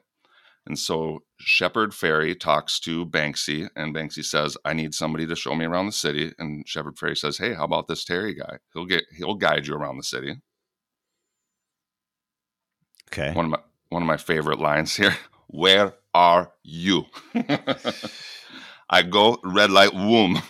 [0.65, 5.53] and so Shepard Fairey talks to Banksy, and Banksy says, "I need somebody to show
[5.53, 8.59] me around the city." And Shepard Fairey says, "Hey, how about this Terry guy?
[8.73, 10.35] He'll get he'll guide you around the city."
[13.11, 15.15] Okay one of my one of my favorite lines here.
[15.47, 17.05] Where are you?
[18.89, 20.41] I go red light womb.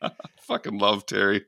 [0.42, 1.44] Fucking love Terry.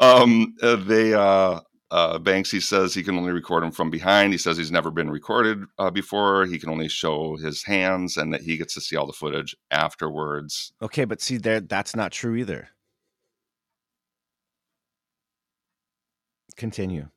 [0.00, 1.60] Um, uh, they uh,
[1.90, 4.32] uh, Banksy says he can only record him from behind.
[4.32, 6.46] He says he's never been recorded uh, before.
[6.46, 9.56] He can only show his hands, and that he gets to see all the footage
[9.70, 10.72] afterwards.
[10.82, 12.68] okay but see there that's not true either
[16.56, 17.08] continue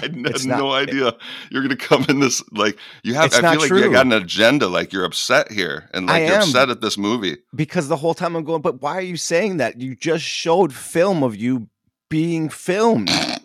[0.02, 1.14] I had It's no not- idea
[1.50, 3.32] you're going to come in this like you have.
[3.34, 3.82] I feel like true.
[3.82, 4.66] you got an agenda.
[4.68, 6.42] Like you're upset here, and like I you're am.
[6.42, 7.38] upset at this movie.
[7.54, 10.72] because the whole time i'm going but why are you saying that you just showed
[10.74, 11.68] film of you
[12.08, 13.10] being filmed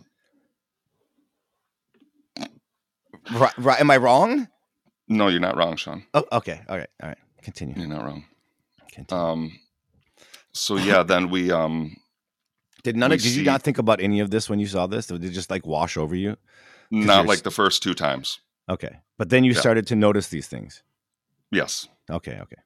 [3.34, 4.48] right, right am i wrong
[5.08, 6.04] No, you're not wrong, Sean.
[6.14, 6.62] Oh, okay.
[6.68, 6.90] All right.
[7.02, 7.18] All right.
[7.44, 7.76] Continue.
[7.78, 8.26] You're not wrong.
[8.92, 9.24] Continue.
[9.24, 9.60] Um,
[10.52, 11.96] so yeah, then we um,
[12.86, 15.08] did none of did you not think about any of this when you saw this?
[15.08, 16.38] Did it just like wash over you?
[16.92, 18.40] not like the first two times.
[18.70, 18.94] Okay.
[19.18, 19.60] But then you Yeah.
[19.60, 20.84] started to notice these things.
[21.52, 22.38] Yes, Okay.
[22.42, 22.62] Okay.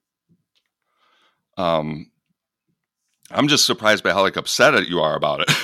[1.56, 2.10] Um,
[3.30, 5.50] I'm just surprised by how like upset you are about it.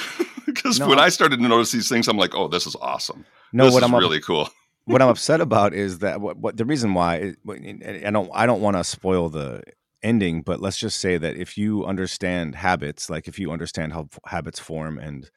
[0.47, 3.27] Because No, when I started to notice these things, I'm like, oh, this is awesome.
[3.53, 4.49] No, this what is I'm up- really cool.
[4.87, 8.63] what I'm upset about is that what, what the reason why I don't I don't
[8.63, 9.63] want to spoil the
[10.07, 14.09] ending, but let's just say that if you understand habits, like if you understand how
[14.25, 15.29] habits form and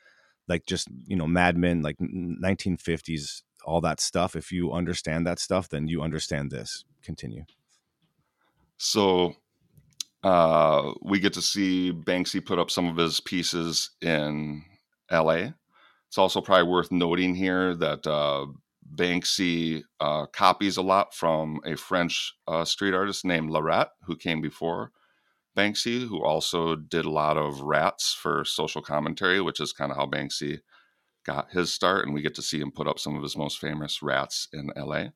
[0.47, 4.35] like just you know Mad Men, like 1950s, all that stuff.
[4.35, 6.85] If you understand that stuff, then you understand this.
[7.01, 7.45] Continue.
[8.77, 9.35] So
[10.23, 14.63] uh, we get to see Banksy put up some of his pieces in
[15.11, 15.51] LA.
[16.07, 18.47] It's also probably worth noting here that uh,
[18.93, 24.41] Banksy uh, copies a lot from a French uh, street artist named Lorette, who came
[24.41, 24.91] before
[25.55, 29.97] Banksy, who also did a lot of rats for social commentary, which is kind of
[29.97, 30.59] how Banksy
[31.25, 32.05] got his start.
[32.05, 34.71] And we get to see him put up some of his most famous rats in
[34.75, 35.07] LA.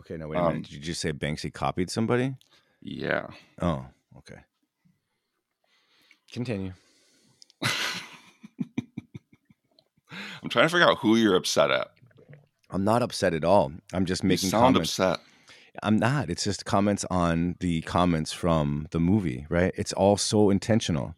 [0.00, 0.68] Okay, now wait a Um, minute.
[0.70, 2.34] Did you say Banksy copied somebody?
[2.80, 3.26] Yeah.
[3.60, 3.86] Oh,
[4.18, 4.40] okay.
[6.32, 6.72] Continue.
[10.42, 11.88] I'm trying to figure out who you're upset at.
[12.72, 13.72] I'm not upset at all.
[13.92, 14.98] I'm just You making sound comments.
[14.98, 15.20] upset.
[15.82, 16.28] I'm not.
[16.30, 19.72] It's just comments on the comments from the movie, right?
[19.76, 21.14] It's all so intentional.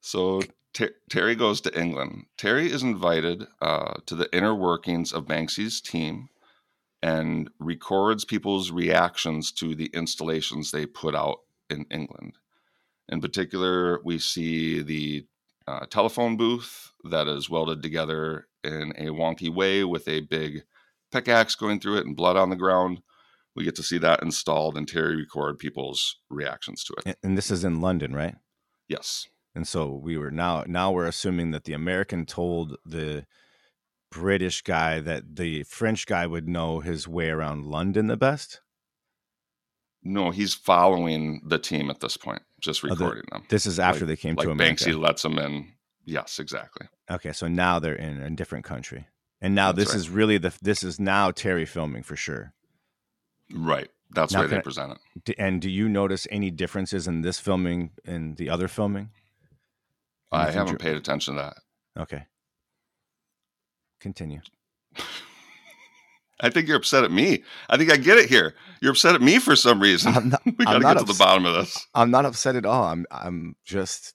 [0.00, 0.42] So
[0.72, 2.26] Ter- Terry goes to England.
[2.36, 6.28] Terry is invited uh, to the inner workings of Banksy's team
[7.02, 12.38] and records people's reactions to the installations they put out in England.
[13.08, 15.26] In particular, we see the
[15.66, 20.62] uh, telephone booth that is welded together in a wonky way with a big
[21.10, 23.02] pickaxe going through it and blood on the ground.
[23.54, 27.18] We get to see that installed, and Terry record people's reactions to it.
[27.22, 28.36] And, this is in London, right?
[28.88, 29.26] Yes.
[29.54, 33.26] And so we were now now we're assuming that the American told the
[34.10, 38.62] British guy that the French guy would know his way around London the best.
[40.02, 43.44] No, he's following the team at this point, just Oh, the- recording them.
[43.50, 44.84] This is after Like- they came Like to America.
[44.84, 45.71] Banksy lets them in.
[46.04, 46.88] Yes, exactly.
[47.10, 49.06] Okay, so now they're in a different country.
[49.40, 50.00] And now That's this right.
[50.00, 52.52] is really the this is now Terry filming for sure.
[53.52, 53.88] Right.
[54.14, 55.34] That's Now the way can they I- present it.
[55.38, 59.10] And do you notice any differences in this filming and the other filming?
[60.30, 62.02] I haven't paid attention to that.
[62.02, 62.26] Okay.
[64.00, 64.40] Continue.
[66.40, 67.44] I think you're upset at me.
[67.68, 68.54] I think I get it here.
[68.80, 70.12] You're upset at me for some reason.
[70.14, 71.86] I'm not, we got to get to the bottom of this.
[71.94, 72.84] I'm not upset at all.
[72.84, 74.14] I'm I'm just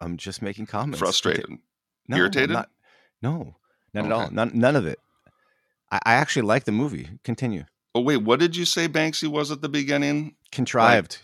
[0.00, 0.98] I'm just making comments.
[0.98, 1.58] Frustrated.
[2.08, 2.50] No, Irritated?
[2.50, 2.70] not-
[3.22, 3.56] no,
[3.92, 4.30] not at all.
[4.30, 4.98] None none of it.
[5.92, 7.08] I, I actually like the movie.
[7.22, 7.64] Continue.
[7.94, 10.36] Oh wait, what did you say Banksy was at the beginning?
[10.52, 11.18] Contrived.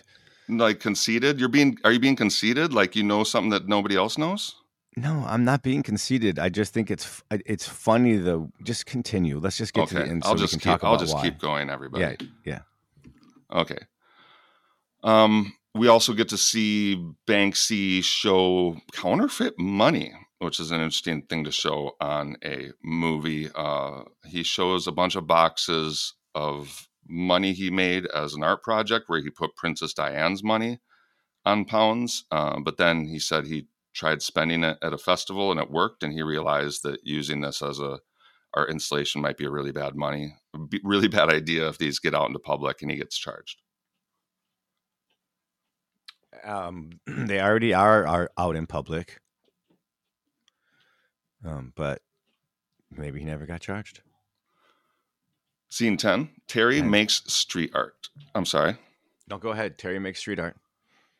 [0.49, 1.41] Like conceited?
[1.41, 2.72] You're being are you being conceited?
[2.72, 4.55] Like you know something that nobody else knows?
[4.99, 6.39] no, I'm not being conceited.
[6.39, 8.16] I just think it's it's funny.
[8.16, 9.39] The just continue.
[9.39, 10.11] Let's just get to the okay.
[10.11, 11.22] end so I'll we just can keep talk I'll just why.
[11.22, 12.16] keep going, everybody.
[12.45, 12.61] Yeah,
[13.05, 13.11] yeah.
[13.53, 13.79] Okay.
[15.05, 21.45] Um, we also get to see Banksy show counterfeit money, which is an interesting thing
[21.45, 23.49] to show on a movie.
[23.55, 29.05] Uh, he shows a bunch of boxes of money he made as an art project
[29.09, 30.81] where he put Princess Diane's money
[31.45, 32.24] on pounds.
[32.31, 36.03] Uh, but then he said he tried spending it at a festival and it worked,
[36.03, 38.01] and he realized that using this as a
[38.55, 40.35] art installation might be a really bad money,
[40.83, 43.61] really bad idea if these get out into public and he gets charged.
[46.45, 49.20] Um, they already are are out in public.
[51.45, 52.03] Um, but
[52.91, 54.01] maybe he never got charged.
[55.68, 56.87] Scene 10 Terry Okay.
[56.89, 58.09] makes street art.
[58.34, 58.76] I'm sorry.
[59.28, 59.78] No, go ahead.
[59.78, 60.57] Terry makes street art.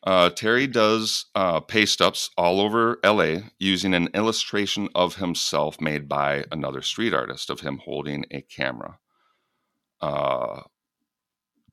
[0.03, 6.07] Uh, Terry does uh, paste ups all over LA using an illustration of himself made
[6.07, 8.99] by another street artist of him holding a camera.
[9.99, 10.61] Uh,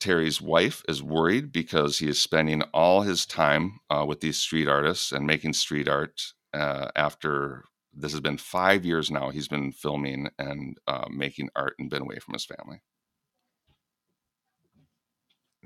[0.05, 4.67] Terry's wife is worried because he is spending all his time uh, with these street
[4.67, 6.21] artists and making street art
[6.53, 9.31] uh, after this has been five years now.
[9.31, 12.83] He's been filming and uh, making art and been away from his family.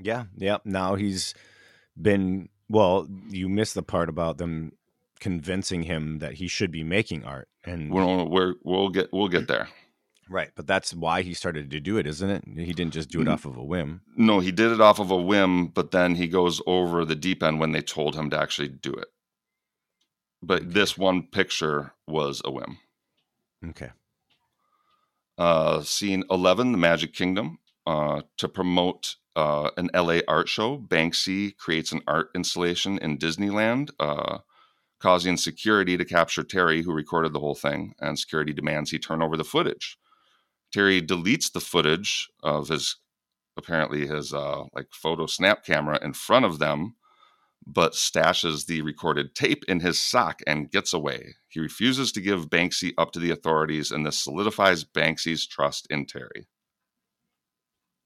[0.02, 0.60] Yeah, yeah.
[0.64, 1.34] Now he's
[2.02, 3.10] been well.
[3.28, 4.72] You missed the part about them
[5.20, 9.50] convincing him that he should be making art, and We'll, we're, we'll get we'll get
[9.50, 9.68] there.
[10.30, 10.50] Right.
[10.56, 12.44] But that's why he started to do it, isn't it?
[12.66, 13.34] He didn't just do it Mm.
[13.34, 14.02] off of a whim.
[14.16, 17.42] No, he did it off of a whim, but then he goes over the deep
[17.44, 19.08] end when they told him to actually do it.
[20.42, 22.78] But this one picture was a whim.
[23.68, 23.90] Okay.
[25.38, 27.60] Uh, scene 11, The Magic Kingdom.
[27.88, 33.90] Uh, to promote uh, an LA art show, Banksy creates an art installation in Disneyland,
[34.00, 34.40] uh,
[35.00, 39.22] causing security to capture Terry, who recorded the whole thing, and security demands he turn
[39.24, 39.98] over the footage.
[40.72, 42.98] Terry deletes the footage of his
[43.58, 46.96] apparently his uh, like photo snap camera in front of them,
[47.66, 51.36] but stashes the recorded tape in his sock and gets away.
[51.50, 56.06] He refuses to give Banksy up to the authorities, and this solidifies Banksy's trust in
[56.06, 56.48] Terry.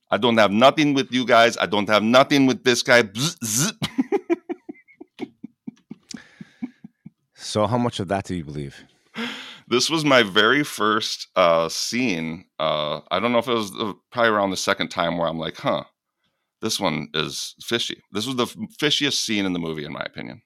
[0.09, 1.57] I don't have nothing with you guys.
[1.57, 3.03] I don't have nothing with this guy.
[7.53, 8.84] So, how much of that do you believe?
[9.68, 12.45] This was my very first uh, scene.
[12.59, 15.39] Uh, I don't know if it was the, probably around the second time where I'm
[15.39, 15.84] like, huh,
[16.61, 18.01] this one is fishy.
[18.11, 20.41] This was the fishiest scene in the movie, in my opinion.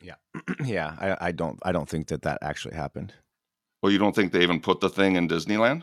[0.00, 0.14] Yeah,
[0.64, 0.96] yeah.
[0.98, 1.58] I, I don't.
[1.62, 3.12] I don't think that that actually happened.
[3.82, 5.82] Well, you don't think they even put the thing in Disneyland?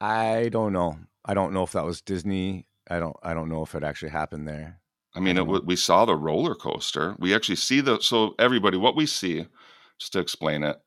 [0.00, 0.98] I don't know.
[1.24, 2.66] I don't know if that was Disney.
[2.90, 3.16] I don't.
[3.22, 4.80] I don't know if it actually happened there.
[5.14, 7.16] I mean, it, we saw the roller coaster.
[7.18, 8.00] We actually see the.
[8.00, 9.46] So everybody, what we see,
[9.98, 10.80] just to explain it,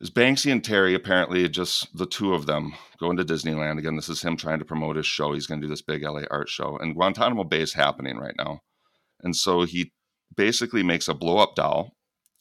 [0.00, 3.96] is Banksy and Terry apparently just the two of them going to Disneyland again.
[3.96, 5.32] This is him trying to promote his show.
[5.32, 8.34] He's going to do this big LA art show, and Guantanamo Bay is happening right
[8.38, 8.60] now,
[9.22, 9.92] and so he
[10.36, 11.94] basically makes a blow up doll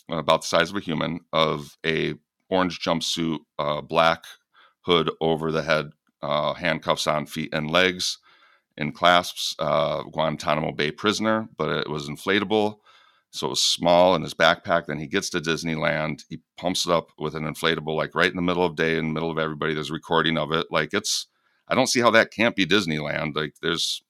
[0.09, 2.15] about the size of a human of a
[2.49, 4.23] orange jumpsuit, uh, black
[4.81, 5.91] hood over the head,
[6.21, 8.17] uh, handcuffs on feet and legs,
[8.77, 12.79] in clasps, uh, Guantanamo Bay prisoner, but it was inflatable.
[13.31, 14.87] So it was small in his backpack.
[14.87, 16.23] Then he gets to Disneyland.
[16.29, 19.07] He pumps it up with an inflatable, like right in the middle of day, in
[19.07, 19.73] the middle of everybody.
[19.73, 20.67] There's recording of it.
[20.71, 21.27] Like it's,
[21.67, 23.35] I don't see how that can't be Disneyland.
[23.35, 24.01] Like there's,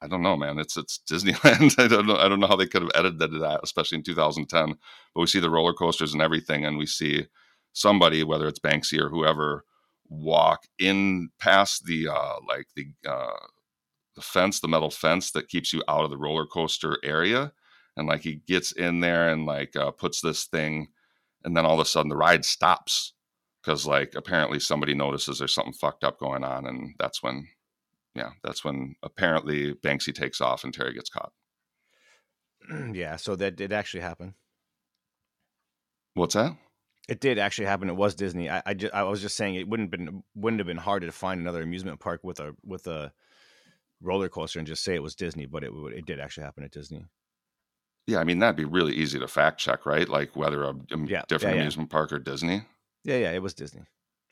[0.00, 0.58] I don't know, man.
[0.58, 1.78] It's it's Disneyland.
[1.84, 2.16] I don't know.
[2.16, 4.76] I don't know how they could have edited that, especially in 2010.
[5.14, 7.26] But we see the roller coasters and everything, and we see
[7.72, 9.64] somebody, whether it's Banksy or whoever,
[10.08, 13.46] walk in past the uh, like the uh,
[14.14, 17.52] the fence, the metal fence that keeps you out of the roller coaster area
[17.96, 20.88] and like he gets in there and like uh, puts this thing
[21.44, 23.14] and then all of a sudden the ride stops
[23.62, 27.46] because like apparently somebody notices there's something fucked up going on and that's when
[28.14, 31.32] yeah that's when apparently banksy takes off and terry gets caught.
[32.92, 34.34] Yeah so that did actually happen.
[36.14, 36.56] What's that?
[37.08, 38.50] It did actually happen it was disney.
[38.50, 41.12] I I, just, I was just saying it wouldn't been wouldn't have been hard to
[41.12, 43.12] find another amusement park with a with a
[44.02, 46.70] roller coaster and just say it was disney but it it did actually happen at
[46.70, 47.02] disney
[48.06, 50.08] yeah, I mean that'd be really easy to fact check, right?
[50.08, 52.62] Like whether a, a Yeah, different yeah, amusement park or Disney.
[53.04, 53.82] yeah yeah it was disney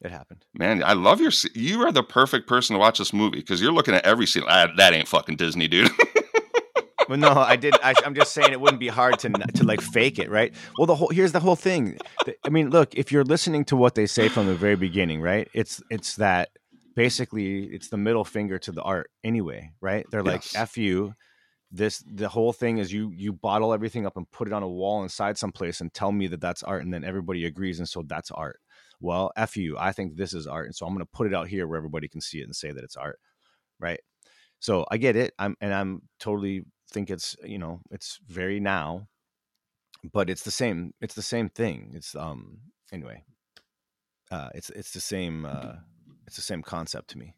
[0.00, 1.30] it happened Man, I love your.
[1.54, 4.42] You are the perfect person to watch this movie because you're looking at every scene.
[4.48, 5.90] Ah, that ain't fucking Disney, dude.
[7.06, 7.74] Well, no, I did.
[7.82, 10.54] I, I'm just saying it wouldn't be hard to to like fake it, right?
[10.78, 11.98] Well, the whole here's the whole thing.
[12.46, 15.46] I mean, look, if you're listening to what they say from the very beginning, right?
[15.52, 16.48] It's it's that
[16.96, 20.06] basically it's the middle finger to the art anyway, right?
[20.10, 20.54] They're like, Yes.
[20.56, 21.14] "F you."
[21.76, 24.68] This the whole thing is you you bottle everything up and put it on a
[24.68, 28.02] wall inside someplace and tell me that that's art, and then everybody agrees, and so
[28.06, 28.60] that's art.
[29.00, 29.76] Well, f you.
[29.76, 31.76] I think this is art, and so I'm going to put it out here where
[31.76, 33.18] everybody can see it and say that it's art,
[33.80, 33.98] right?
[34.60, 35.34] So I get it.
[35.38, 36.62] I'm and I'm totally
[36.92, 39.08] think it's you know it's very now,
[40.12, 40.94] but it's the same.
[41.00, 41.90] It's the same thing.
[41.96, 42.58] It's um
[42.92, 43.24] anyway.
[44.30, 45.44] Uh, it's it's the same.
[45.44, 45.72] Uh,
[46.28, 47.34] it's the same concept to me.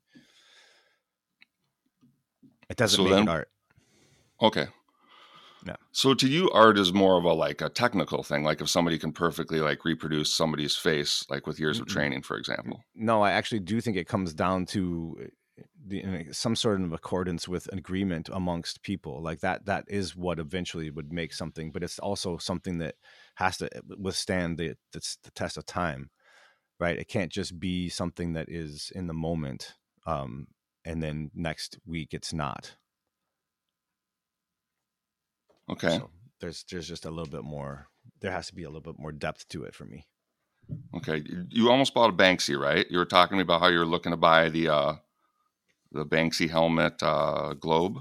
[2.68, 3.49] It doesn't So make then- it art.
[4.41, 4.66] Okay.
[5.66, 5.76] Yeah.
[5.91, 8.45] So to you, art is more of a like a technical thing.
[8.45, 12.37] Like if somebody can perfectly like reproduce somebody's face, like with years of training, for
[12.37, 12.84] example.
[12.95, 17.49] No, I actually do think it comes down to uh, the, some sort of accordance
[17.49, 19.20] with agreement amongst people.
[19.22, 21.72] Like that, that is what eventually would make something.
[21.72, 22.95] But it's also something that
[23.37, 23.68] has to
[23.99, 26.11] withstand the the, the test of time,
[26.78, 26.99] right?
[26.99, 29.74] It can't just be something that is in the moment,
[30.07, 30.47] um,
[30.84, 32.76] and then next week it's not.
[35.71, 35.99] Okay.
[35.99, 36.11] So
[36.41, 37.89] there's there's just a little bit more.
[38.21, 40.07] There has to be a little bit more depth to it for me.
[40.97, 41.23] Okay.
[41.51, 42.87] You- almost bought a Banksy, right?
[42.91, 44.95] You were talking to me about how you were looking to buy the uh
[45.93, 47.99] the Banksy helmet uh globe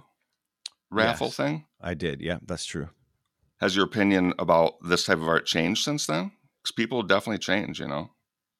[0.91, 1.35] raffle Yes.
[1.35, 1.65] thing.
[1.81, 2.89] I did, yeah, that's true.
[3.59, 6.31] Has your opinion about this type of art changed since then?
[6.61, 8.11] Because people definitely change, you know.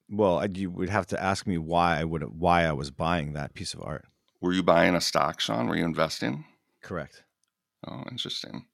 [0.09, 3.33] Well, I, you would have to ask me why I would why I was buying
[3.33, 4.05] that piece of art.
[4.41, 5.67] Were you buying a stock, Sean?
[5.67, 6.45] Were you investing?
[6.83, 7.23] Correct.
[7.87, 8.65] Oh, interesting.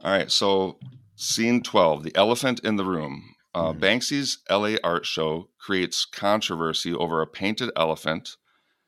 [0.00, 0.78] All right, so
[1.16, 3.34] scene 12, the elephant in the room.
[3.54, 3.80] Uh, Mhm.
[3.80, 8.36] Banksy's LA art show creates controversy over a painted elephant,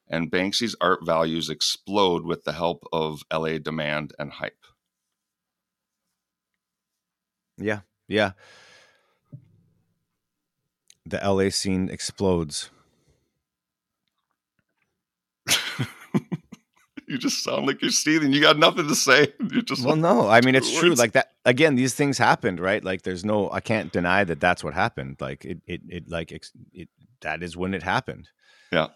[0.06, 4.64] and Banksy's art values explode with the help of LA demand and hype.
[7.56, 8.32] Yeah, yeah.
[11.06, 12.70] The LA scene explodes.
[17.08, 18.32] You just sound like you're seething.
[18.32, 19.32] You got nothing to say.
[19.50, 20.94] You just Well, no, I mean it's true.
[20.94, 21.74] Like that again.
[21.74, 22.84] These things happened, right?
[22.84, 23.50] Like there's no.
[23.50, 25.16] I can't deny that that's what happened.
[25.20, 25.58] Like it.
[25.66, 25.80] It.
[25.88, 26.10] It.
[26.10, 26.88] Like it.
[27.22, 28.28] That is when it happened.
[28.70, 28.88] Yeah.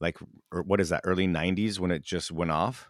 [0.00, 0.16] like
[0.50, 2.88] or what is that early 90s when it just went off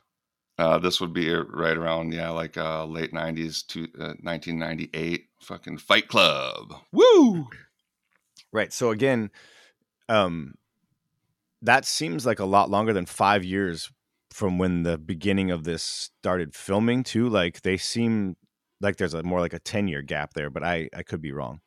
[0.59, 5.25] Uh, this would be right around yeah, like uh, late '90s to uh, 1998.
[5.43, 6.75] Fucking Fight Club.
[6.93, 7.49] Woo!
[8.53, 9.31] right so again
[10.09, 10.55] um
[11.63, 13.91] that seems like a lot longer than five years
[14.33, 18.37] from when the beginning of this started filming too like they seem
[18.81, 21.33] like there's a more like a 10 year gap there but i i could be
[21.33, 21.61] wrong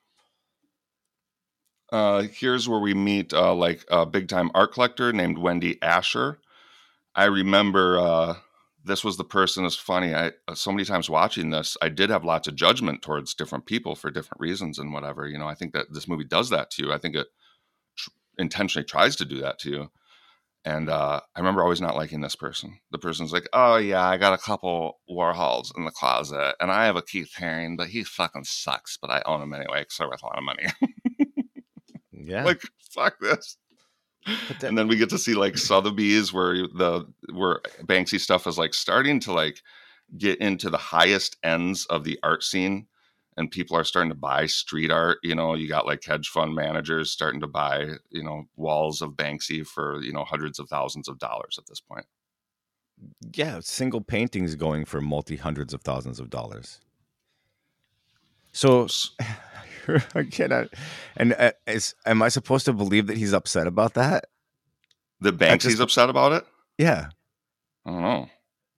[1.92, 6.40] Uh, here's where we meet uh, like a big time art collector named Wendy Asher.
[7.16, 8.36] I remember uh,
[8.84, 9.66] this was the person.
[9.66, 10.14] It's funny.
[10.14, 13.66] I uh, so many times watching this, I did have lots of judgment towards different
[13.66, 15.28] people for different reasons and whatever.
[15.28, 16.92] You know, I think that this movie does that to you.
[16.92, 17.28] I think it
[17.98, 18.10] tr-
[18.40, 19.92] intentionally tries to do that to you.
[20.66, 22.80] And uh, I remember always not liking this person.
[22.92, 26.86] The person's like, "Oh yeah, I got a couple Warhols in the closet, and I
[26.86, 28.98] have a Keith Haring, but he fucking sucks.
[29.00, 30.66] But I own him anyway because they're worth a lot of money."
[32.12, 32.62] yeah like
[32.94, 33.58] fuck this
[34.26, 38.58] that- and then we get to see like sotheby's where the where banksy stuff is
[38.58, 39.62] like starting to like
[40.18, 42.88] get into the highest ends of the art scene
[43.38, 46.56] and people are starting to buy street art you know you got like hedge fund
[46.56, 51.08] managers starting to buy you know walls of banksy for you know hundreds of thousands
[51.08, 52.06] of dollars at this point.
[53.34, 56.80] Yeah single paintings going for multi hundreds of thousands of dollars.
[58.54, 58.88] So
[60.16, 60.68] again I,
[61.18, 64.26] and uh, is am i supposed to believe that he's upset about that?
[65.20, 66.46] The banksy's just- upset about it?
[66.78, 67.08] Yeah.
[67.86, 68.30] I don't know.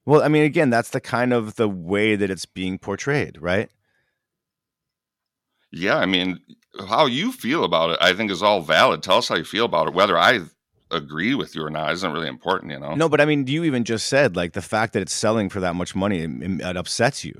[0.05, 3.69] Well i mean again that's the kind of the way that it's being portrayed right
[5.71, 6.39] yeah i mean
[6.87, 9.65] how you feel about it i think is all valid tell us how you feel
[9.65, 10.39] about it whether i
[10.91, 13.63] agree with you or not isn't really important you know no but i mean you
[13.63, 16.77] even just said like the fact that it's selling for that much money it, it
[16.77, 17.39] upsets you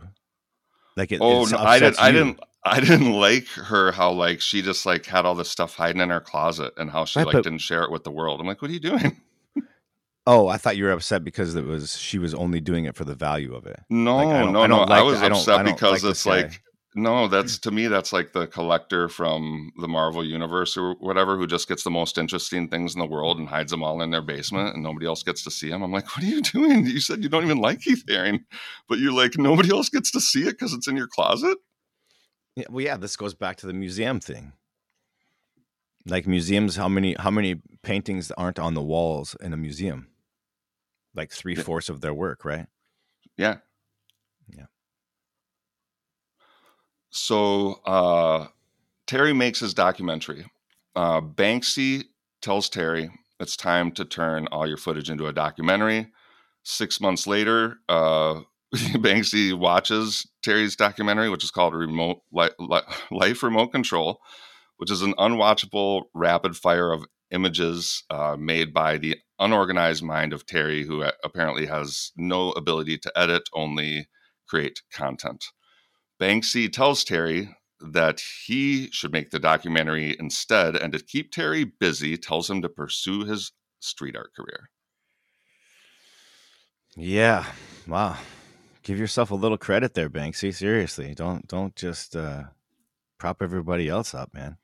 [0.97, 1.89] like it, Oh it no, I didn't.
[1.93, 2.39] upsets I didn't.
[2.63, 3.91] I didn't like her.
[3.91, 7.05] How like she just like had all this stuff hiding in her closet, and how
[7.05, 8.41] she Right, like but- didn't share it with the world.
[8.41, 9.21] I'm like, what are you doing?
[10.25, 13.05] oh i thought you were upset because it was she was only doing it for
[13.05, 14.79] the value of it No, Like, I don't- no, I no.
[14.79, 16.61] I like was I don't- upset I because like it's like
[16.97, 17.27] no.
[17.27, 17.61] That's mm.
[17.61, 17.87] to me.
[17.87, 22.17] That's like the collector from the Marvel universe or whatever who just gets the most
[22.17, 24.35] interesting things in the world and hides them all in their mm-hmm.
[24.35, 25.83] basement, and nobody else gets to see them.
[25.83, 26.85] I'm like, what are you doing?
[26.85, 28.43] You said you don't even like Keith Haring,
[28.89, 31.57] but you're like nobody else gets to see it because it's in your closet.
[32.55, 34.53] Yeah, well, yeah, this goes back to the museum thing.
[36.07, 40.07] Like museums, how many how many paintings aren't on the walls in a museum?
[41.13, 42.67] Like three fourths of their work, right?
[43.37, 43.57] Yeah.
[47.17, 48.47] So uh,
[49.07, 50.45] Terry makes his documentary.
[50.95, 52.05] Uh, Banksy
[52.41, 53.09] tells Terry
[53.39, 56.07] it's time to turn all your footage into a documentary.
[56.63, 58.41] Six months later, uh,
[58.75, 64.21] Banksy watches Terry's documentary, which is called Remote Li- Li- Life Remote Control,
[64.77, 70.45] which is an unwatchable rapid fire of images uh, made by the unorganized mind of
[70.45, 74.07] Terry, who uh, apparently has no ability to edit, only
[74.47, 75.45] create content.
[76.19, 82.17] Banksy tells Terry that he should make the documentary instead, and to keep Terry busy,
[82.17, 84.69] tells him to pursue his street art career.
[86.95, 87.45] Yeah.
[87.87, 88.17] Wow.
[88.81, 90.53] Give yourself a little credit there, Banksy.
[90.53, 91.13] Seriously.
[91.13, 92.45] Don't don't just uh
[93.19, 94.57] prop everybody else up, man.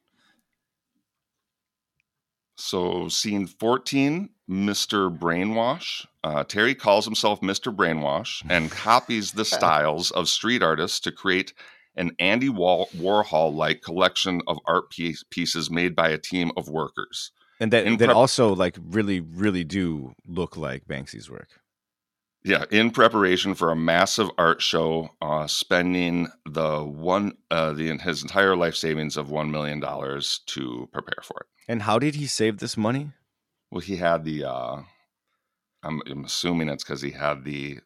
[2.56, 5.16] So, scene 14, Mr.
[5.16, 6.06] Brainwash.
[6.24, 7.76] Uh, Terry calls himself Mr.
[7.76, 11.54] Brainwash and copies the styles of street artists to create
[11.96, 17.32] an Andy Warhol like collection of art piece- pieces made by a team of workers.
[17.60, 21.50] And that In that prep- also like really, really do look like Banksy's work.
[22.46, 28.22] Yeah, in preparation for a massive art show, uh, spending the one uh, the his
[28.22, 31.48] entire life savings of one million dollars to prepare for it.
[31.68, 33.12] And how did he save this money?
[33.72, 34.46] Well, he had the.
[34.46, 34.82] Uh,
[35.84, 37.80] I'm, I'm assuming it's because he had the.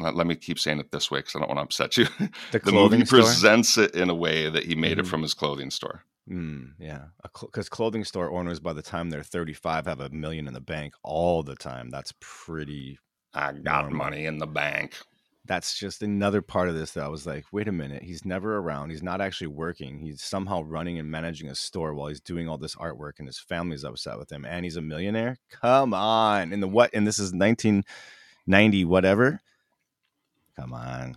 [0.00, 2.06] Let, let me keep saying it this way because I don't want to upset you.
[2.18, 3.20] The the clothing movie store?
[3.20, 5.08] presents it in a way that he made it Mhm.
[5.08, 6.04] from his clothing store.
[6.30, 7.04] Mm, yeah,
[7.40, 10.92] because clothing store owners, by the time they're thirty-five, have a million in the bank
[11.02, 11.88] all the time.
[11.90, 12.98] That's pretty.
[13.34, 13.96] I got Normal.
[13.96, 14.98] money in the bank.
[15.48, 18.58] That's just another part of this that I was like, wait a minute, he's never
[18.58, 18.90] around.
[18.90, 19.98] He's not actually working.
[19.98, 23.38] He's somehow running and managing a store while he's doing all this artwork, and his
[23.38, 25.38] family's upset with him, and he's a millionaire.
[25.50, 26.90] Come on, in the what?
[26.92, 27.84] And this is nineteen
[28.46, 29.40] ninety whatever.
[30.54, 31.16] Come on.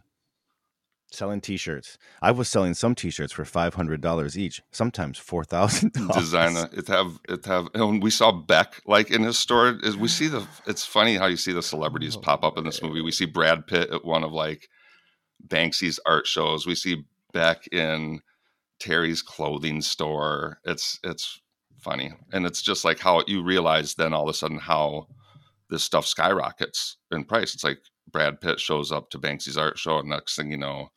[1.14, 1.98] Selling T-shirts.
[2.22, 6.16] I was selling some T-shirts for five hundred dollars each, sometimes four thousand dollars.
[6.16, 7.68] Designer, it have it have.
[7.74, 9.78] And we saw Beck like in his store.
[9.84, 10.48] Is we see the.
[10.68, 13.02] It's funny how you see the celebrities Oh, pop up in this movie.
[13.02, 14.70] We see Brad Pitt at one of like
[15.46, 16.66] Banksy's art shows.
[16.66, 17.04] We see
[17.34, 18.22] Beck in
[18.80, 20.60] Terry's clothing store.
[20.64, 21.42] It's it's
[21.82, 22.14] funny.
[22.32, 25.08] And it's just like how you realize then all of a sudden how
[25.70, 27.54] this stuff skyrockets in price.
[27.54, 27.80] It's like
[28.12, 30.90] Brad Pitt shows up to Banksy's art show, and next thing you know,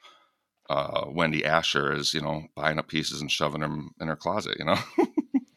[0.71, 4.57] uh, Wendy Asher is you know buying up pieces and shoving them in her closet.
[4.59, 4.79] You know,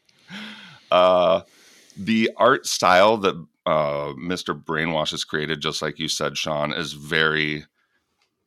[0.90, 1.42] uh,
[1.96, 3.34] the art style that
[3.66, 4.60] uh, Mr.
[4.60, 7.64] Brainwash has created, just like you said, Sean, is very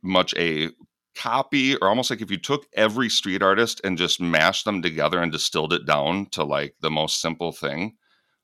[0.01, 0.69] much a
[1.15, 5.21] copy or almost like if you took every street artist and just mashed them together
[5.21, 7.93] and distilled it down to like the most simple thing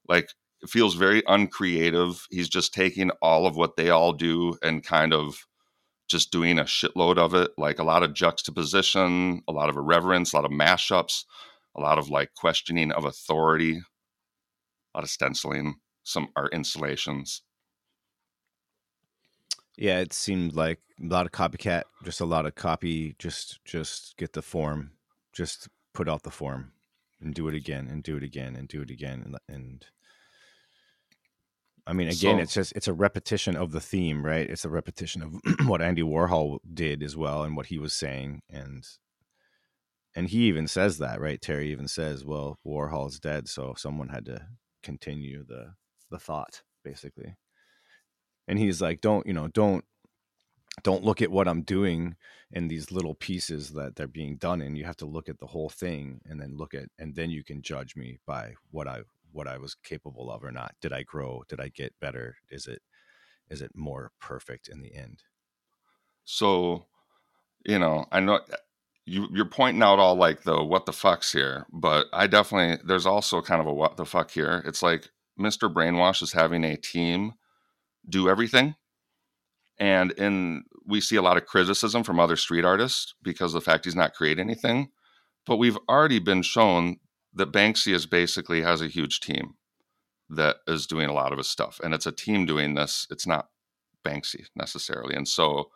[0.09, 0.29] like
[0.61, 5.13] it feels very uncreative he's just taking all of what they all do and kind
[5.13, 5.47] of
[6.07, 10.33] just doing a shitload of it like a lot of juxtaposition a lot of irreverence
[10.33, 11.25] a lot of mashups
[11.75, 13.81] a lot of like questioning of authority
[14.93, 15.75] a lot of stenciling
[16.07, 17.41] some art installations.
[19.77, 24.17] Yeah, it seemed like a lot of copycat, just a lot of copy, just just
[24.17, 24.91] get the form,
[25.33, 26.71] just put out the form
[27.21, 29.85] and do it again and do it again and do it again and, and
[31.87, 34.49] I mean again so, it's just it's a repetition of the theme, right?
[34.49, 38.41] It's a repetition of what Andy Warhol did as well and what he was saying
[38.49, 38.85] and
[40.15, 41.41] and he even says that, right?
[41.41, 44.47] Terry even says, "Well, Warhol's dead, so someone had to
[44.83, 45.75] continue the
[46.11, 47.35] the thought, basically."
[48.47, 49.85] and he's like don't you know don't
[50.83, 52.15] don't look at what i'm doing
[52.51, 55.47] in these little pieces that they're being done in you have to look at the
[55.47, 59.01] whole thing and then look at and then you can judge me by what i
[59.37, 62.67] what i was capable of or not did i grow did i get better is
[62.67, 62.81] it
[63.49, 65.23] is it more perfect in the end
[66.25, 66.85] so
[67.65, 68.55] you know i know uh,
[69.05, 73.05] you you're pointing out all like the what the fucks here but i definitely there's
[73.05, 75.09] also kind of a what the fuck here it's like
[75.39, 77.33] mr brainwash is having a team
[78.09, 78.75] do everything.
[79.79, 83.69] And in we see a lot of criticism from other street artists because of the
[83.69, 84.89] fact he's not creating anything.
[85.45, 86.97] But we've already been shown
[87.37, 89.55] that Banksy is basically has a huge team
[90.29, 91.79] that is doing a lot of his stuff.
[91.83, 93.07] And it's a team doing this.
[93.09, 93.49] It's not
[94.05, 95.15] Banksy necessarily.
[95.15, 95.69] And so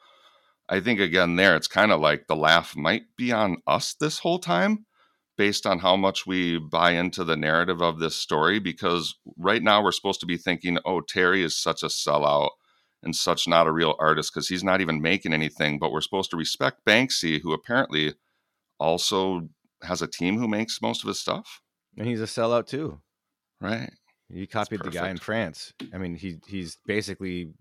[0.70, 4.20] I think again there it's kind of like the laugh might be on us this
[4.20, 4.86] whole time
[5.38, 9.84] based on how much we buy into the narrative of this story because right now
[9.84, 12.52] we're supposed to be thinking, oh, Terry is such a sellout
[13.02, 15.80] and such not a real artist because he's not even making anything.
[15.80, 18.14] But we're supposed to respect Banksy, who apparently
[18.80, 19.50] also
[19.84, 21.62] has a team who makes most of his stuff.
[21.98, 23.00] And he's a sellout too.
[23.60, 23.92] Right.
[24.30, 25.74] He copied the guy in France.
[25.94, 27.52] I mean, he he's basically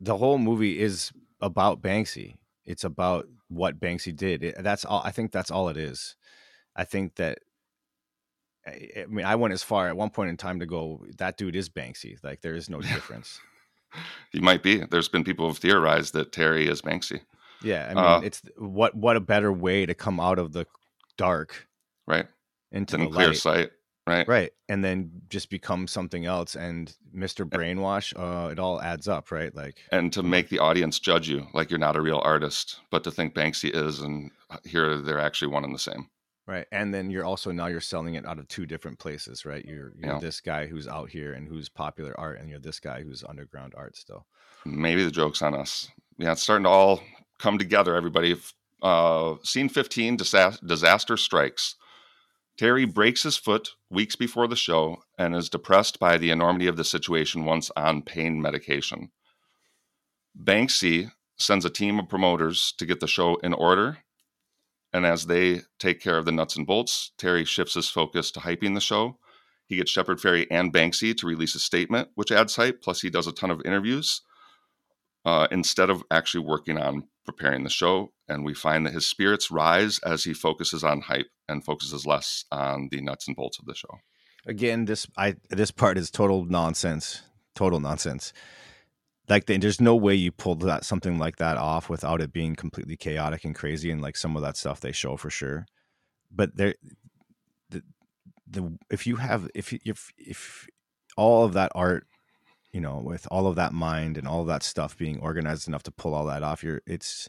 [0.00, 2.36] the whole movie is about Banksy.
[2.64, 4.42] It's about what Banksy did.
[4.42, 5.02] It, that's all.
[5.04, 6.16] I think that's all it is.
[6.74, 7.40] I think that
[8.66, 11.56] I mean, I went as far at one point in time to go, that dude
[11.56, 12.16] is Banksy.
[12.22, 13.40] Like, there is no difference.
[14.32, 14.78] he might be.
[14.78, 17.20] There's been people who've theorized that Terry is Banksy.
[17.62, 20.66] Yeah, I mean, uh, it's what what a better way to come out of the
[21.22, 21.68] dark,
[22.06, 22.26] right,
[22.70, 23.36] into the clear light.
[23.36, 23.70] sight,
[24.06, 26.56] right, right, and then just become something else.
[26.56, 29.54] And Mister Brainwash, uh, it all adds up, right?
[29.54, 33.04] Like, and to make the audience judge you like you're not a real artist, but
[33.04, 36.08] to think Banksy is, and uh, here they're actually one and the same.
[36.44, 36.66] Right.
[36.72, 39.64] And then you're also now you're selling it out of two different places, right?
[39.64, 40.18] You're you're yeah.
[40.18, 43.74] this guy who's out here and who's popular art and you're this guy who's underground
[43.76, 44.26] art still.
[44.64, 45.88] Maybe the joke's on us.
[46.18, 47.00] Yeah, it's starting to all
[47.38, 48.34] come together, everybody.
[48.82, 51.76] Uh, scene 15 disaster strikes.
[52.58, 56.76] Terry breaks his foot weeks before the show and is depressed by the enormity of
[56.76, 59.10] the situation once on pain medication.
[60.36, 63.98] Banksy sends a team of promoters to get the show in order
[64.92, 68.40] and as they take care of the nuts and bolts, Terry shifts his focus to
[68.40, 69.18] hyping the show.
[69.66, 72.82] He gets Shepard Fairey and Banksy to release a statement, which adds hype.
[72.82, 74.20] Plus, he does a ton of interviews
[75.24, 78.12] uh, instead of actually working on preparing the show.
[78.28, 82.44] And we find that his spirits rise as he focuses on hype and focuses less
[82.50, 83.98] on the nuts and bolts of the show.
[84.46, 87.22] Again, this I this part is total nonsense.
[87.54, 88.32] Total nonsense
[89.28, 92.96] like there's no way you pulled that something like that off without it being completely
[92.96, 95.66] chaotic and crazy and like some of that stuff they show for sure
[96.30, 96.74] but there
[97.70, 97.82] the,
[98.46, 100.66] the if you have if if if
[101.16, 102.06] all of that art
[102.72, 105.82] you know with all of that mind and all of that stuff being organized enough
[105.82, 107.28] to pull all that off you're it's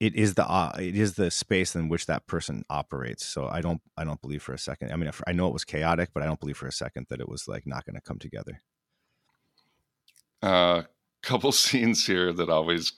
[0.00, 3.60] it is the uh, it is the space in which that person operates so i
[3.60, 6.22] don't i don't believe for a second i mean i know it was chaotic but
[6.22, 8.60] i don't believe for a second that it was like not going to come together
[10.42, 10.82] uh,
[11.22, 12.92] couple scenes here that always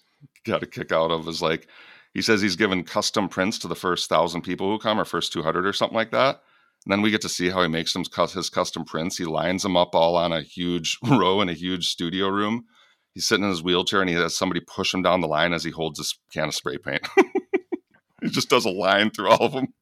[0.44, 1.68] got a kick out of is like
[2.14, 5.32] he says he's given custom prints to the first thousand people who come or first
[5.32, 6.42] 200 or something like that.
[6.84, 8.04] And then we get to see how he makes them
[8.34, 9.16] his custom prints.
[9.16, 12.66] He lines them up all on a huge row in a huge studio room.
[13.14, 15.64] He's sitting in his wheelchair and he has somebody push him down the line as
[15.64, 17.06] he holds this can of spray paint.
[18.22, 19.72] he just does a line through all of them.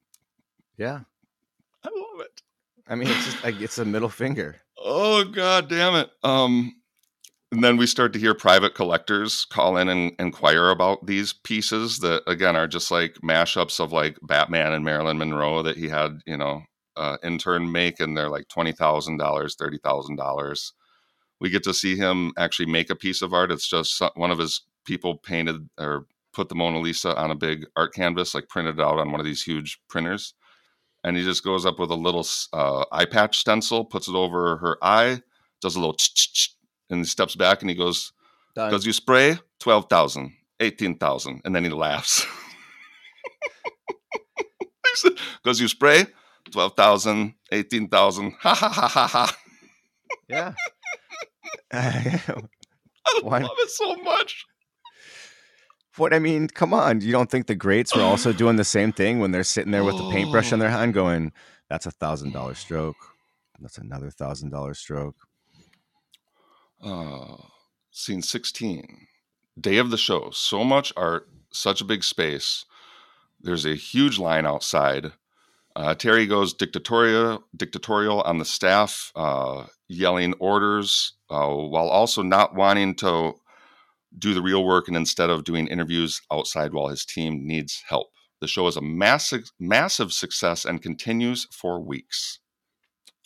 [0.77, 1.01] Yeah.
[1.83, 2.41] I love it.
[2.87, 4.57] I mean, it's just like it's a middle finger.
[4.77, 6.09] Oh god damn it.
[6.23, 6.75] Um
[7.51, 11.99] and then we start to hear private collectors call in and inquire about these pieces
[11.99, 16.19] that again are just like mashups of like Batman and Marilyn Monroe that he had,
[16.25, 16.63] you know,
[16.95, 20.71] uh, intern make and they're like $20,000, $30,000.
[21.39, 23.51] We get to see him actually make a piece of art.
[23.51, 27.65] It's just one of his people painted or put the Mona Lisa on a big
[27.75, 30.33] art canvas, like printed out on one of these huge printers.
[31.03, 34.57] And he just goes up with a little uh, eye patch stencil, puts it over
[34.57, 35.21] her eye,
[35.61, 35.97] does a little
[36.89, 38.13] and he steps back and he goes,
[38.69, 41.41] "Does you spray 12,000, 18,000.
[41.45, 42.25] And then he laughs.
[45.43, 46.05] Because you spray
[46.51, 48.33] 12,000, 18,000.
[48.39, 49.37] Ha ha ha ha ha.
[50.27, 50.53] Yeah.
[51.73, 52.41] I
[53.21, 53.39] Why?
[53.39, 54.45] love it so much.
[55.97, 57.01] What I mean, come on.
[57.01, 59.83] You don't think the greats were also doing the same thing when they're sitting there
[59.83, 61.31] with the paintbrush in their hand going,
[61.69, 62.97] that's a thousand dollar stroke.
[63.59, 65.15] That's another thousand dollar stroke.
[66.81, 67.37] Uh,
[67.91, 69.07] scene 16.
[69.59, 70.31] Day of the show.
[70.31, 72.65] So much art, such a big space.
[73.39, 75.13] There's a huge line outside.
[75.75, 82.53] Uh, Terry goes dictatorial, dictatorial on the staff, uh, yelling orders, uh, while also not
[82.53, 83.33] wanting to
[84.17, 88.07] do the real work and instead of doing interviews outside while his team needs help.
[88.41, 92.39] The show is a massive, massive success and continues for weeks.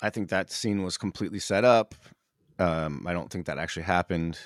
[0.02, 1.95] I think that scene was completely set up.
[2.60, 4.38] Um, I don't think that actually happened.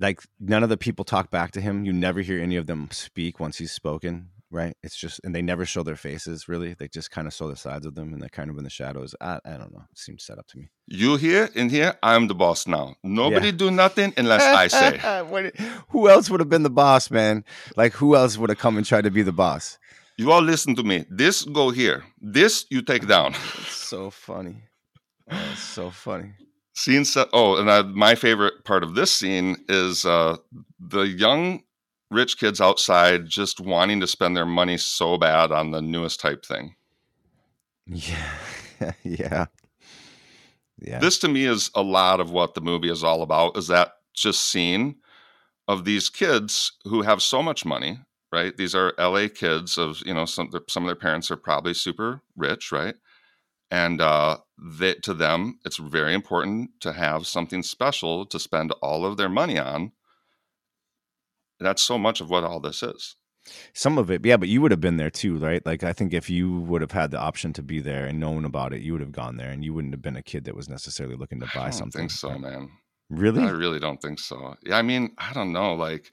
[0.00, 1.84] Like none of the people talk back to him.
[1.84, 4.76] You never hear any of them speak once he's spoken, right?
[4.82, 6.74] It's just, and they never show their faces really.
[6.74, 8.70] They just kind of show the sides of them, and they're kind of in the
[8.70, 9.14] shadows.
[9.20, 9.84] I, I don't know.
[9.90, 10.70] It seems set up to me.
[10.86, 11.94] You here in here?
[12.02, 12.94] I'm the boss now.
[13.02, 13.52] Nobody yeah.
[13.52, 14.98] do nothing unless I say.
[15.88, 17.44] who else would have been the boss, man?
[17.76, 19.78] Like who else would have come and tried to be the boss?
[20.16, 21.04] You all listen to me.
[21.10, 22.04] This go here.
[22.20, 23.34] This you take down.
[23.94, 24.56] So funny.
[25.30, 26.32] Oh, so funny.
[26.74, 27.28] Scene set.
[27.32, 30.36] Oh, and I, my favorite part of this scene is uh,
[30.80, 31.62] the young
[32.14, 36.44] rich kids outside just wanting to spend their money so bad on the newest type
[36.44, 36.74] thing.
[37.86, 38.32] Yeah,
[39.02, 39.46] yeah,
[40.80, 40.98] yeah.
[40.98, 43.56] This to me is a lot of what the movie is all about.
[43.56, 44.96] Is that just scene
[45.68, 47.98] of these kids who have so much money,
[48.32, 48.56] right?
[48.56, 52.22] These are LA kids of you know some some of their parents are probably super
[52.36, 52.94] rich, right?
[53.74, 59.04] and uh, they, to them it's very important to have something special to spend all
[59.04, 59.90] of their money on
[61.64, 63.16] that's so much of what all this is.
[63.74, 65.64] Some of it yeah but you would have been there too right?
[65.66, 68.44] Like i think if you would have had the option to be there and known
[68.44, 70.56] about it you would have gone there and you wouldn't have been a kid that
[70.56, 72.70] was necessarily looking to buy I don't something think so man.
[73.10, 73.42] Really?
[73.42, 74.54] i really don't think so.
[74.62, 76.10] Yeah i mean i don't know like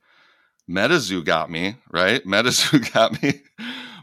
[0.69, 2.23] metazoo got me right?
[2.25, 3.41] Metazoo got me.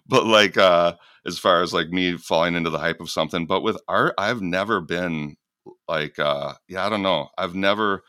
[0.06, 0.94] But like uh
[1.26, 3.46] as far as like me falling into the hype of something.
[3.46, 5.36] But with art, I've never been
[5.86, 7.28] like, uh, yeah, I don't know.
[7.36, 8.02] I've never,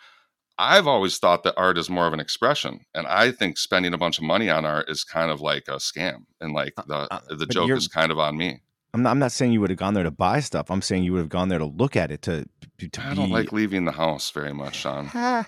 [0.59, 2.81] I've always thought that art is more of an expression.
[2.93, 5.77] And I think spending a bunch of money on art is kind of like a
[5.77, 6.25] scam.
[6.41, 8.61] And like uh, the, uh, the joke is kind of on me.
[8.93, 10.69] I'm not, I'm not saying you would have gone there to buy stuff.
[10.69, 12.45] I'm saying you would have gone there to look at it to.
[12.79, 15.09] to I don't like leaving the house very much, Sean.
[15.13, 15.45] I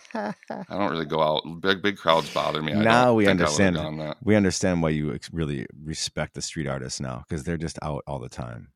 [0.70, 1.42] don't really go out.
[1.60, 2.74] Big big crowds bother me.
[2.74, 4.16] now we understand.
[4.24, 8.20] We understand why you really respect the street artists now because they're just out all
[8.20, 8.70] the time.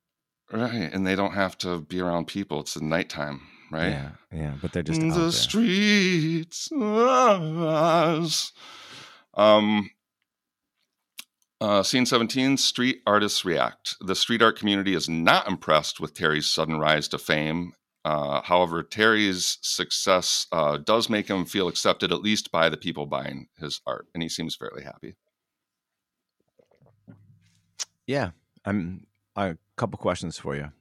[0.51, 2.59] Right, and they don't have to be around people.
[2.59, 3.41] It's the nighttime,
[3.71, 3.89] right?
[3.89, 6.71] Yeah, yeah, but they're just the streets.
[9.33, 9.89] Um,
[11.61, 13.95] uh, scene 17 Street Artists React.
[14.01, 17.73] The street art community is not impressed with Terry's sudden rise to fame.
[18.03, 23.07] Uh, however, Terry's success uh, does make him feel accepted, at least by the people
[23.07, 25.15] buying his art, and he seems fairly happy.
[28.05, 28.31] Yeah,
[28.63, 29.07] I'm.
[29.37, 30.71] A couple questions for you.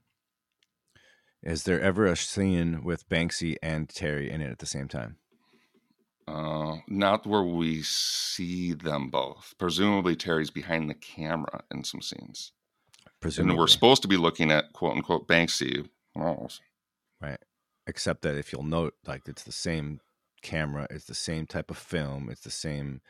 [1.44, 5.18] Is there ever a scene with Banksy and Terry in it at the same time?
[6.26, 9.54] Uh, not where we see them both.
[9.58, 12.52] Presumably, Terry's behind the camera in some scenes.
[13.20, 13.52] Presumably.
[13.52, 15.86] And we're supposed to be looking at quote unquote Banksy.
[16.16, 16.48] Oh.
[17.20, 17.38] Right.
[17.86, 20.00] Except that if you'll note, like it's the same
[20.40, 23.02] camera, it's the same type of film, it's the same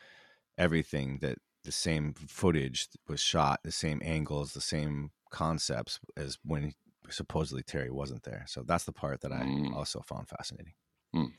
[0.57, 6.73] everything that the same footage was shot, the same angles, the same concepts as when
[7.11, 8.45] supposedly Terry wasn't there.
[8.47, 9.75] So that's the part that I mm.
[9.75, 10.73] also found fascinating.
[11.15, 11.31] Mm.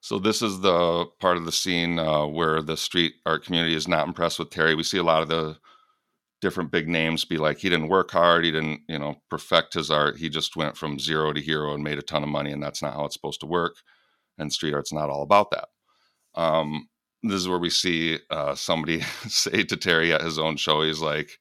[0.00, 3.86] So this is the part of the scene uh, where the street art community is
[3.86, 4.74] not impressed with Terry.
[4.74, 5.58] We see a lot of the
[6.40, 9.90] different big names be like, he didn't work hard, he didn't, you know, perfect his
[9.90, 10.16] art.
[10.16, 12.80] He just went from zero to hero and made a ton of money, and that's
[12.80, 13.76] not how it's supposed to work.
[14.38, 15.68] And street art's not all about that.
[16.34, 16.88] Um,
[17.22, 21.00] this is where we see uh, somebody say to Terry at his own show, he's
[21.00, 21.38] like,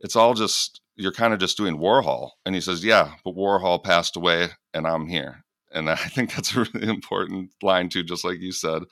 [0.00, 2.30] "It's all just you're kind of just doing Warhol.
[2.44, 5.44] And he says, Yeah, but Warhol passed away and I'm here.
[5.72, 8.82] And I think that's a really important line too, just like you said.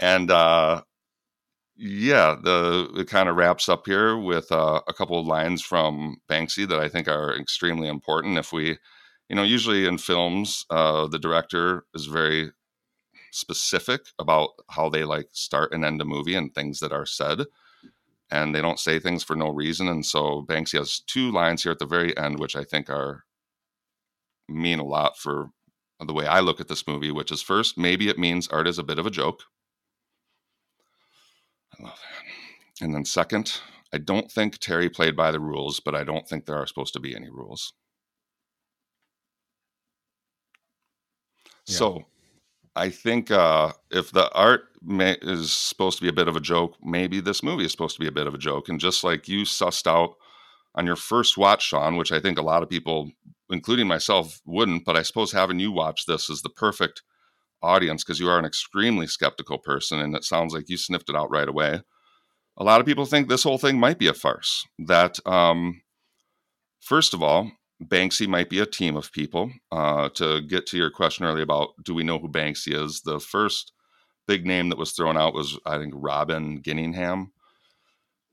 [0.00, 0.82] And uh,
[1.76, 6.16] yeah, the it kind of wraps up here with uh, a couple of lines from
[6.30, 8.38] Banksy that I think are extremely important.
[8.38, 8.78] If we,
[9.28, 12.52] you know, usually in films, uh, the director is very
[13.32, 17.44] specific about how they like start and end a movie and things that are said
[18.30, 19.88] and they don't say things for no reason.
[19.88, 23.24] And so Banksy has two lines here at the very end, which I think are
[24.48, 25.50] mean a lot for
[26.00, 28.78] the way I look at this movie, which is first, maybe it means art is
[28.78, 29.42] a bit of a joke.
[31.78, 32.84] I love that.
[32.84, 33.60] And then second,
[33.92, 36.92] I don't think Terry played by the rules, but I don't think there are supposed
[36.92, 37.72] to be any rules.
[41.66, 41.76] Yeah.
[41.76, 42.04] So
[42.76, 46.40] I think uh, if the art may, is supposed to be a bit of a
[46.40, 48.68] joke, maybe this movie is supposed to be a bit of a joke.
[48.68, 50.14] And just like you sussed out
[50.74, 53.10] on your first watch, Sean, which I think a lot of people,
[53.50, 57.02] including myself, wouldn't, but I suppose having you watch this is the perfect
[57.62, 59.98] audience because you are an extremely skeptical person.
[59.98, 61.82] And it sounds like you sniffed it out right away.
[62.56, 64.64] A lot of people think this whole thing might be a farce.
[64.78, 65.82] That, um,
[66.80, 67.50] first of all,
[67.82, 69.52] Banksy might be a team of people.
[69.70, 73.20] Uh, to get to your question earlier about do we know who Banksy is, the
[73.20, 73.72] first
[74.28, 77.32] big name that was thrown out was I think Robin Gunningham,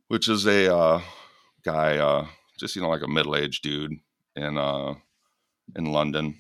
[0.10, 1.02] which is a uh,
[1.64, 2.28] guy, uh,
[2.60, 4.00] just you know like a middle aged dude
[4.36, 4.94] in uh,
[5.76, 6.38] in London.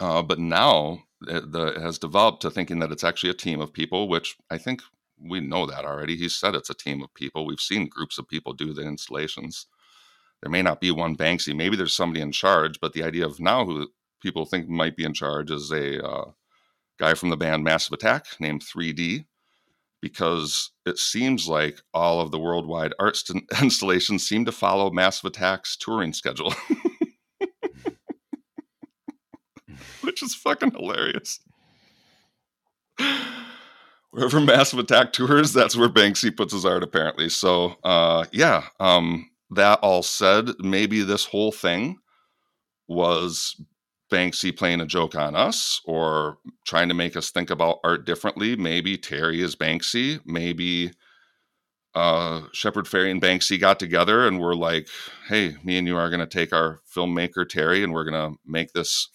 [0.00, 3.60] Uh, but now it, the, it has developed to thinking that it's actually a team
[3.60, 4.80] of people, which I think
[5.22, 6.16] we know that already.
[6.16, 7.44] He said it's a team of people.
[7.44, 9.66] We've seen groups of people do the installations
[10.42, 11.54] there may not be one Banksy.
[11.54, 13.88] Maybe there's somebody in charge, but the idea of now who
[14.22, 16.30] people think might be in charge is a uh,
[17.00, 19.24] guy from the band Massive Attack named 3D,
[20.00, 25.24] because it seems like all of the worldwide art st- installations seem to follow Massive
[25.24, 26.54] Attack's touring schedule,
[30.02, 31.40] which is fucking hilarious.
[34.10, 37.28] Wherever Massive Attack tours, that's where Banksy puts his art, apparently.
[37.28, 41.98] So, uh, yeah, um, that all said, maybe this whole thing
[42.88, 43.56] was
[44.10, 48.56] Banksy playing a joke on us or trying to make us think about art differently.
[48.56, 50.20] Maybe Terry is Banksy.
[50.24, 50.92] Maybe
[51.94, 54.88] uh, Shepard Fairey and Banksy got together and were like,
[55.28, 58.38] hey, me and you are going to take our filmmaker Terry and we're going to
[58.44, 59.08] make this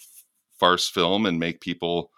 [0.60, 2.12] farce film and make people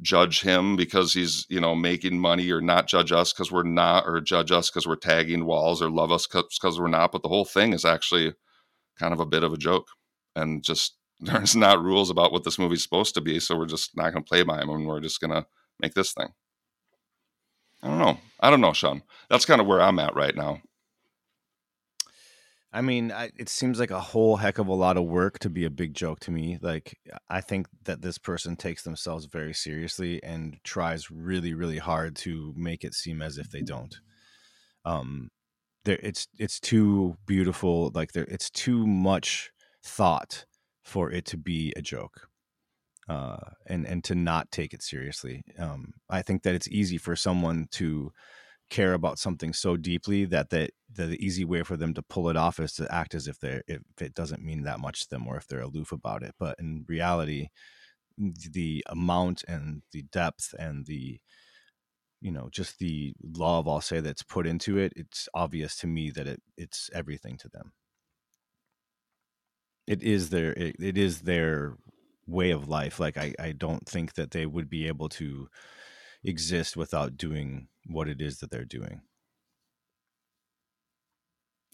[0.00, 4.04] judge him because he's you know making money or not judge us because we're not
[4.06, 7.28] or judge us because we're tagging walls or love us because we're not but the
[7.28, 8.32] whole thing is actually
[8.96, 9.88] kind of a bit of a joke
[10.36, 13.96] and just there's not rules about what this movie's supposed to be so we're just
[13.96, 15.44] not going to play by them and we're just going to
[15.80, 16.28] make this thing
[17.82, 20.60] i don't know i don't know sean that's kind of where i'm at right now
[22.70, 25.48] I mean, I, it seems like a whole heck of a lot of work to
[25.48, 26.58] be a big joke to me.
[26.60, 26.98] Like,
[27.28, 32.52] I think that this person takes themselves very seriously and tries really, really hard to
[32.56, 33.98] make it seem as if they don't.
[34.84, 35.30] Um,
[35.86, 37.90] there, it's it's too beautiful.
[37.94, 39.50] Like, there, it's too much
[39.82, 40.44] thought
[40.88, 42.28] for it to be a joke,
[43.08, 45.44] uh, and and to not take it seriously.
[45.58, 48.12] Um, I think that it's easy for someone to
[48.70, 52.36] care about something so deeply that the, the easy way for them to pull it
[52.36, 55.26] off is to act as if they if it doesn't mean that much to them
[55.26, 57.48] or if they're aloof about it but in reality
[58.18, 61.18] the amount and the depth and the
[62.20, 66.10] you know just the love i'll say that's put into it it's obvious to me
[66.10, 67.72] that it it's everything to them
[69.88, 71.76] it is their it, it is their
[72.26, 75.48] way of life like i i don't think that they would be able to
[76.24, 79.00] exist without doing what it is that they're doing.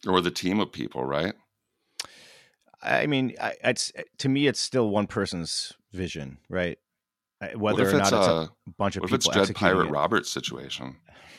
[0.06, 1.34] Or the team of people, right?
[2.82, 6.78] I mean, I, it's to me, it's still one person's vision, right?
[7.56, 9.30] Whether or not it's a, a bunch of what people.
[9.30, 9.90] What if it's Dread Pirate it.
[9.90, 10.96] Roberts situation?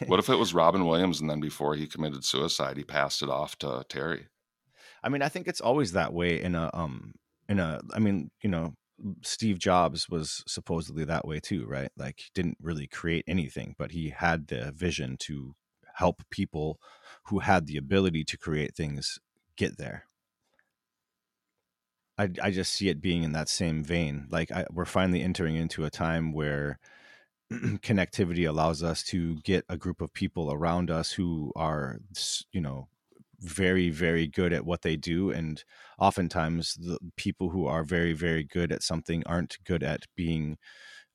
[0.07, 3.30] what if it was Robin Williams and then before he committed suicide, he passed it
[3.30, 4.27] off to Terry?
[5.06, 7.14] I mean, I think it's always that way in a um
[7.48, 7.80] in a.
[7.94, 8.73] I mean, you know,
[9.23, 11.91] Steve Jobs was supposedly that way too, right?
[11.95, 15.56] Like didn't really create anything, but he had the vision to
[15.95, 16.80] help people
[17.27, 19.19] who had the ability to create things
[19.57, 20.06] get there.
[22.18, 24.27] I, I just see it being in that same vein.
[24.32, 26.80] Like I, we're finally entering into a time where
[27.52, 31.99] connectivity allows us to get a group of people around us who are,
[32.52, 32.88] you know,
[33.47, 35.63] very very good at what they do and
[35.99, 40.57] oftentimes the people who are very very good at something aren't good at being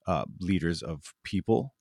[0.07, 1.75] uh, leaders of people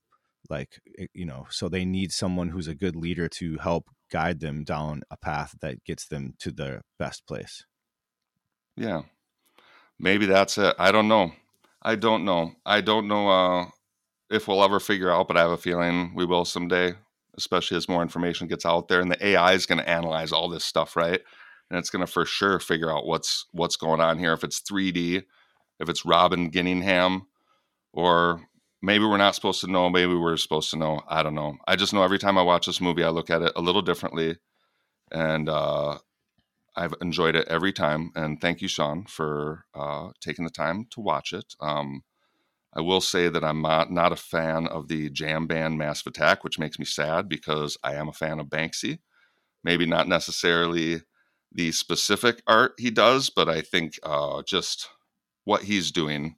[0.48, 4.40] like eh, you know so they need someone who's a good leader to help guide
[4.40, 7.64] them down a path that gets them to the best place.
[8.76, 9.02] Yeah.
[9.98, 10.74] Maybe that's it.
[10.78, 11.32] I don't know.
[11.82, 12.52] I don't know.
[12.66, 13.66] I don't know uh,
[14.30, 16.94] if we'll ever figure out, but I have a feeling we will someday,
[17.36, 20.48] especially as more information gets out there and the AI is going to analyze all
[20.48, 21.20] this stuff, right?
[21.70, 24.32] And it's going to for sure figure out what's what's going on here.
[24.32, 25.22] If it's 3D,
[25.78, 27.22] if it's Robin Gunningham,
[27.92, 28.42] or
[28.82, 31.02] maybe we're not supposed to know, maybe we're supposed to know.
[31.08, 31.58] I don't know.
[31.66, 33.82] I just know every time I watch this movie, I look at it a little
[33.82, 34.36] differently,
[35.12, 35.98] and uh,
[36.76, 38.12] I've enjoyed it every time.
[38.14, 41.54] And thank you, Sean, for uh, taking the time to watch it.
[41.60, 42.02] Um,
[42.72, 46.58] I will say that I'm not, a fan of the jam band Massive Attack, which
[46.58, 49.00] makes me sad because I am a fan of Banksy.
[49.64, 51.02] Maybe not necessarily
[51.52, 54.88] the specific art he does, but I think uh, just
[55.44, 56.36] what he's doing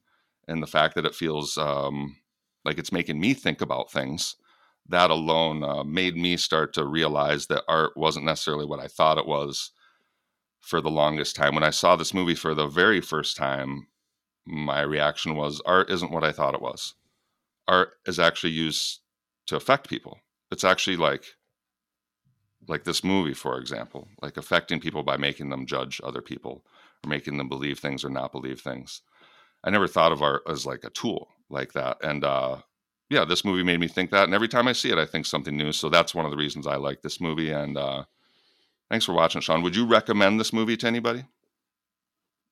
[0.49, 2.17] and the fact that it feels um,
[2.65, 4.37] like it's making me think about things.
[4.89, 9.19] That alone uh, made me start to realize that art wasn't necessarily what I thought
[9.19, 9.71] it was
[10.61, 11.55] for the longest time.
[11.55, 13.87] When I saw this movie for the very first time,
[14.47, 16.95] my reaction was art isn't what I thought it was.
[17.69, 19.01] Art is actually used
[19.47, 20.19] to affect people.
[20.51, 21.37] It's actually like
[22.69, 26.65] like this movie, for example, like affecting people by making them judge other people
[27.05, 29.03] or making them believe things or not believe things.
[29.65, 31.99] I never thought of art as like a tool like that.
[32.03, 32.59] And uh
[33.11, 34.25] yeah, this movie made me think that.
[34.25, 35.73] And every time I see it, I think something new.
[35.73, 37.51] So that's one of the reasons I like this movie.
[37.51, 38.05] And uh
[38.91, 39.63] thanks for watching, Sean.
[39.63, 41.25] Would you recommend this movie to anybody?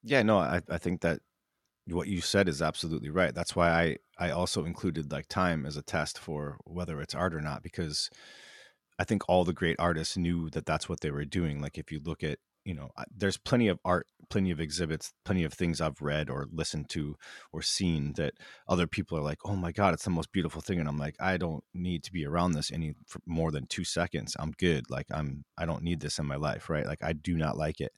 [0.03, 1.21] Yeah, no, I, I think that
[1.91, 3.35] what you said is absolutely right.
[3.35, 7.35] That's why I I also included like time as a test for whether it's art
[7.35, 8.11] or not because
[8.99, 11.61] I think all the great artists knew that that's what they were doing.
[11.61, 15.45] Like if you look at you know, there's plenty of art, plenty of exhibits, plenty
[15.45, 17.17] of things I've read or listened to
[17.53, 18.35] or seen that
[18.69, 21.17] other people are like, "Oh my god, it's the most beautiful thing," and I'm like,
[21.19, 22.95] I don't need to be around this any
[23.27, 24.37] more than two seconds.
[24.39, 24.91] I'm good.
[24.91, 26.87] Like I'm, I don't need this in my life, right?
[26.87, 27.93] Like I do not like it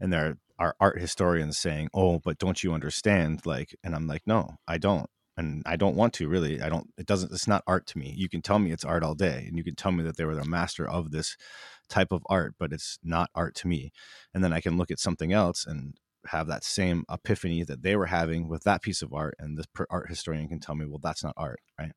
[0.00, 4.22] and there are art historians saying, "Oh, but don't you understand?" Like, and I'm like,
[4.26, 6.62] "No, I don't." And I don't want to really.
[6.62, 6.88] I don't.
[6.96, 7.32] It doesn't.
[7.32, 8.14] It's not art to me.
[8.16, 10.24] You can tell me it's art all day, and you can tell me that they
[10.24, 11.36] were the master of this
[11.88, 13.92] type of art, but it's not art to me.
[14.32, 15.94] And then I can look at something else and
[16.28, 19.66] have that same epiphany that they were having with that piece of art, and this
[19.90, 21.92] art historian can tell me, "Well, that's not art, right?"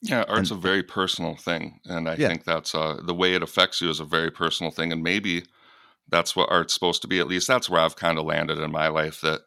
[0.00, 2.28] Yeah, art's and, a very personal thing, and I yeah.
[2.28, 5.44] think that's uh, the way it affects you is a very personal thing, and maybe
[6.12, 7.18] that's what art's supposed to be.
[7.18, 9.40] At least that's where I've kind of landed in my life that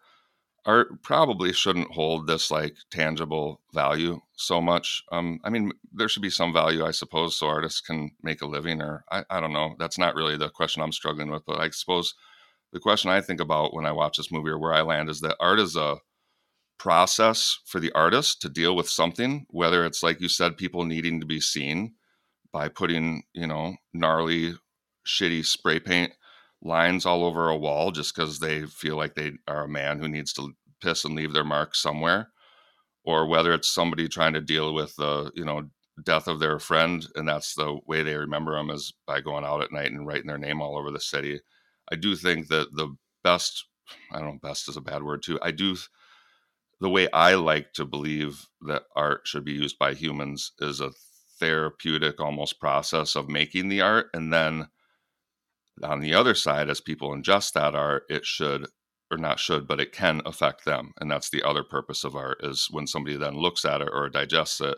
[0.65, 5.03] art probably shouldn't hold this like tangible value so much.
[5.11, 8.47] Um, I mean, there should be some value, I suppose, so artists can make a
[8.47, 9.75] living, or I, I don't know.
[9.77, 12.15] That's not really the question I'm struggling with, but I suppose
[12.73, 15.21] the question I think about when I watch this movie or where I land is
[15.21, 15.97] that art is a
[16.79, 21.19] process for the artist to deal with something, whether it's like you said, people needing
[21.19, 21.93] to be seen
[22.51, 24.55] by putting, you know, gnarly,
[25.05, 26.11] shitty spray paint
[26.65, 30.09] lines all over a wall just because they feel like they are a man who
[30.09, 32.29] needs to piss and leave their mark somewhere,
[33.03, 35.69] or whether it's somebody trying to deal with the you know
[36.03, 39.61] death of their friend and that's the way they remember them is by going out
[39.61, 41.39] at night and writing their name all over the city.
[41.89, 43.65] I do think that the best
[44.11, 45.39] I don't know best is a bad word too.
[45.41, 45.77] I do
[46.81, 50.91] the way I like to believe that art should be used by humans is a
[51.39, 54.67] therapeutic almost process of making the art and then
[55.83, 58.67] on the other side, as people ingest that art, it should
[59.11, 60.91] or not should, but it can affect them.
[60.99, 64.09] And that's the other purpose of art is when somebody then looks at it or
[64.09, 64.77] digests it,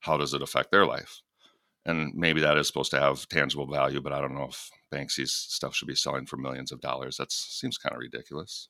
[0.00, 1.22] how does it affect their life?
[1.84, 5.32] And maybe that is supposed to have tangible value, but I don't know if Banksy's
[5.32, 7.16] stuff should be selling for millions of dollars.
[7.16, 8.68] That seems kind of ridiculous.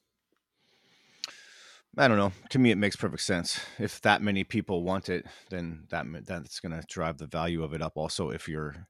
[1.96, 2.32] I don't know.
[2.50, 3.60] To me, it makes perfect sense.
[3.78, 7.74] If that many people want it, then that that's going to drive the value of
[7.74, 7.94] it up.
[7.96, 8.86] Also, if you're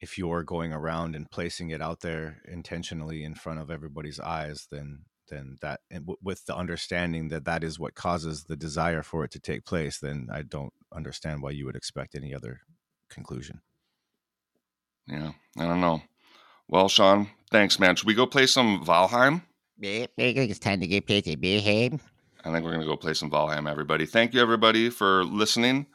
[0.00, 4.66] if you're going around and placing it out there intentionally in front of everybody's eyes
[4.70, 5.80] then then that
[6.20, 9.98] with the understanding that that is what causes the desire for it to take place
[9.98, 12.60] then i don't understand why you would expect any other
[13.08, 13.60] conclusion.
[15.06, 16.02] Yeah i don't know.
[16.68, 17.96] Well sean thanks man.
[17.96, 19.42] Should we go play some valheim?
[19.82, 22.00] I think it's time to go play some valheim.
[22.44, 24.06] I think we're going to go play some valheim everybody.
[24.06, 25.86] Thank you everybody for listening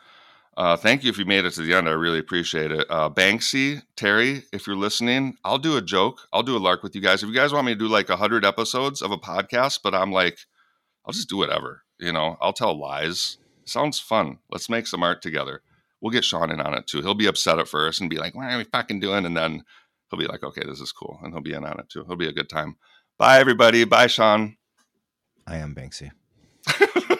[0.57, 1.89] uh, thank you if you made it to the end.
[1.89, 2.85] I really appreciate it.
[2.89, 6.21] Uh, Banksy, Terry, if you're listening, I'll do a joke.
[6.31, 7.21] I'll do a lark with you guys.
[7.23, 10.11] If you guys want me to do like 100 episodes of a podcast, but I'm
[10.13, 10.39] like,
[11.05, 11.83] I'll just do whatever.
[11.99, 13.37] You know, I'll tell lies.
[13.65, 14.39] sounds fun.
[14.49, 15.61] Let's make some art together.
[15.99, 17.01] We'll get Sean in on it too.
[17.01, 19.25] He'll be upset at first and be like, what are we fucking doing?
[19.25, 19.63] And then
[20.09, 21.19] he'll be like, okay, this is cool.
[21.21, 22.01] And he'll be in on it too.
[22.01, 22.77] It'll be a good time.
[23.17, 23.83] Bye, everybody.
[23.83, 24.55] Bye, Sean.
[25.47, 26.11] I am Banksy.